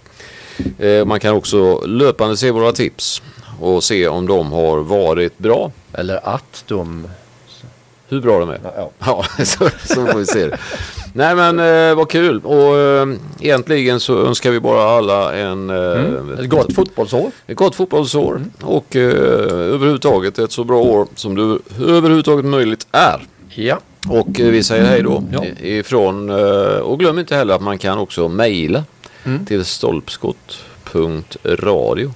Eh, 0.78 1.04
man 1.04 1.20
kan 1.20 1.34
också 1.34 1.80
löpande 1.86 2.36
se 2.36 2.50
våra 2.50 2.72
tips 2.72 3.22
och 3.60 3.84
se 3.84 4.08
om 4.08 4.26
de 4.26 4.52
har 4.52 4.78
varit 4.78 5.38
bra. 5.38 5.72
Eller 5.92 6.28
att 6.28 6.64
de... 6.68 7.06
Hur 8.08 8.20
bra 8.20 8.38
de 8.40 8.50
är. 8.50 8.58
Ja. 8.76 8.90
Ja, 8.98 9.24
så, 9.44 9.68
så 9.86 10.06
får 10.06 10.18
vi 10.18 10.26
se 10.26 10.46
det. 10.46 10.58
Nej 11.12 11.34
men 11.34 11.58
eh, 11.90 11.94
vad 11.96 12.08
kul 12.10 12.40
och 12.44 12.78
eh, 12.78 13.08
egentligen 13.40 14.00
så 14.00 14.26
önskar 14.26 14.50
vi 14.50 14.60
bara 14.60 14.82
alla 14.98 15.34
en, 15.34 15.70
eh, 15.70 16.40
Ett 16.40 16.48
gott 16.50 16.74
fotbollsår. 16.74 17.30
ett 17.46 17.56
gott 17.56 17.74
fotbollsår 17.74 18.42
och 18.62 18.96
eh, 18.96 19.02
överhuvudtaget 19.74 20.38
ett 20.38 20.52
så 20.52 20.64
bra 20.64 20.78
år 20.80 21.06
som 21.14 21.34
det 21.34 21.58
överhuvudtaget 21.84 22.44
möjligt 22.44 22.86
är. 22.92 23.22
Ja. 23.54 23.78
Och 24.08 24.40
eh, 24.40 24.46
vi 24.50 24.62
säger 24.62 24.84
hej 24.84 25.02
då 25.02 25.22
Ja. 25.32 25.44
ifrån 25.60 26.30
eh, 26.30 26.76
och 26.78 26.98
glöm 26.98 27.18
inte 27.18 27.34
heller 27.36 27.54
att 27.54 27.62
man 27.62 27.78
kan 27.78 27.98
också 27.98 28.28
mejla 28.28 28.84
till 29.46 29.64
stolpskott.radio 29.64 32.12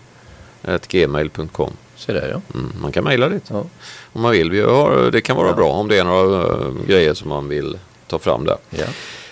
gmail.com 0.89 1.73
Se 1.97 2.13
där 2.13 2.29
ja. 2.29 2.41
mm, 2.59 2.73
Man 2.83 2.93
kan 2.93 3.05
mejla 3.05 3.29
dit 3.29 3.45
Ja. 3.51 3.65
om 4.13 4.23
man 4.23 4.33
vill. 4.33 4.51
Vi 4.51 4.61
har, 4.61 5.11
det 5.13 5.21
kan 5.21 5.37
vara 5.37 5.49
Ja. 5.49 5.55
bra 5.55 5.69
om 5.71 5.89
det 5.89 5.99
är 5.99 6.05
några 6.05 6.43
eh, 6.43 6.73
grejer 6.87 7.15
som 7.15 7.29
man 7.29 7.49
vill 7.49 7.79
ta 8.07 8.19
fram 8.19 8.45
där. 8.45 8.57
ja. 8.71 8.87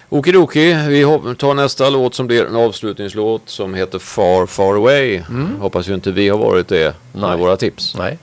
Okidoki, 0.09 0.75
vi 0.89 1.03
tar 1.39 1.55
nästa 1.55 1.91
låt 1.91 2.15
som 2.15 2.27
blir 2.27 2.45
en 2.47 2.57
avslutningslåt 2.57 3.43
som 3.47 3.75
heter 3.75 3.99
Far 3.99 4.47
Far 4.47 4.75
Away. 4.75 5.23
Hoppas 5.61 5.89
ju 5.89 5.95
inte 5.95 6.11
vi 6.13 6.29
har 6.29 6.39
varit 6.39 6.69
det 6.69 6.95
med 7.13 7.23
Nej. 7.23 7.39
våra 7.39 7.57
tips. 7.57 7.95
Nej. 7.99 8.19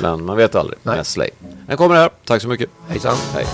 Men 0.00 0.24
man 0.24 0.36
vet 0.36 0.54
aldrig. 0.54 0.78
Nej. 0.82 0.96
Med 0.96 1.06
Slay. 1.06 1.30
Den 1.66 1.76
kommer 1.76 1.94
här. 1.94 2.10
Tack 2.24 2.42
så 2.42 2.48
mycket. 2.48 2.70
Hejsan. 2.88 3.16
Hej. 3.34 3.46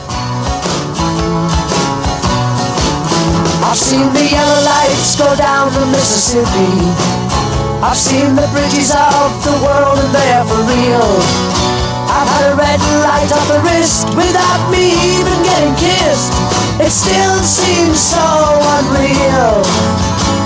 I've 3.60 3.76
seen 3.76 4.08
the 4.12 4.24
yellow 4.24 4.60
lights 4.64 5.16
go 5.20 5.28
down 5.36 5.72
the 5.76 5.84
Mississippi. 5.92 6.80
I've 7.84 7.96
seen 7.96 8.34
the 8.34 8.48
bridges 8.52 8.90
of 8.90 9.28
the 9.44 9.56
world 9.60 10.00
and 10.00 10.10
they're 10.12 10.44
for 10.48 10.64
real. 10.64 11.10
I've 12.08 12.28
had 12.28 12.44
a 12.50 12.54
red 12.56 12.80
light 13.04 13.30
up 13.30 13.44
the 13.52 13.60
wrist 13.64 14.08
without 14.16 14.62
me 14.72 14.96
even 15.16 15.36
getting 15.44 15.76
kissed. 15.76 16.32
It 16.80 16.90
still 16.90 17.38
seems 17.44 18.00
so 18.00 18.24
unreal. 18.80 19.60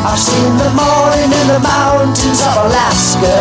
I've 0.02 0.18
seen 0.18 0.52
the 0.58 0.70
morning 0.74 1.30
in 1.30 1.46
the 1.54 1.62
mountains 1.62 2.42
of 2.42 2.66
Alaska. 2.66 3.40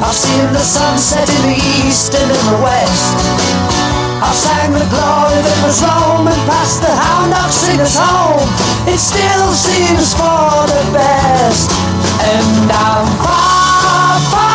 I've 0.00 0.16
seen 0.16 0.48
the 0.52 0.64
sunset 0.64 1.28
in 1.28 1.42
the 1.52 1.60
east 1.84 2.14
and 2.14 2.28
in 2.28 2.44
the 2.50 2.58
west. 2.64 3.57
I 4.20 4.32
sang 4.34 4.72
the 4.72 4.82
glory 4.90 5.38
that 5.46 5.58
was 5.62 5.78
Rome 5.78 6.26
and 6.26 6.42
passed 6.50 6.82
the 6.82 6.90
hound 6.90 7.30
dog 7.30 7.50
singers 7.54 7.94
home. 7.94 8.42
It 8.90 8.98
still 8.98 9.52
seems 9.54 10.10
for 10.10 10.66
the 10.66 10.82
best. 10.90 11.70
And 12.26 12.66
I'm 12.66 13.06
far, 13.22 14.18
far 14.34 14.47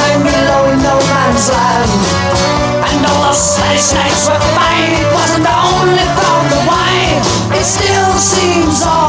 hang 0.00 0.20
below 0.22 0.62
in 0.72 0.78
no 0.82 0.96
man's 1.12 1.46
land. 1.52 1.90
And 2.88 3.06
all 3.06 3.22
the 3.28 3.32
Spanish 3.32 3.92
nights 3.92 4.28
were 4.28 4.44
fine 4.56 4.92
It 5.02 5.08
wasn't 5.12 5.48
only 5.48 6.06
from 6.18 6.40
the 6.52 6.60
wine. 6.70 7.20
It 7.58 7.64
still 7.64 8.12
seems 8.18 8.82
all 8.82 8.99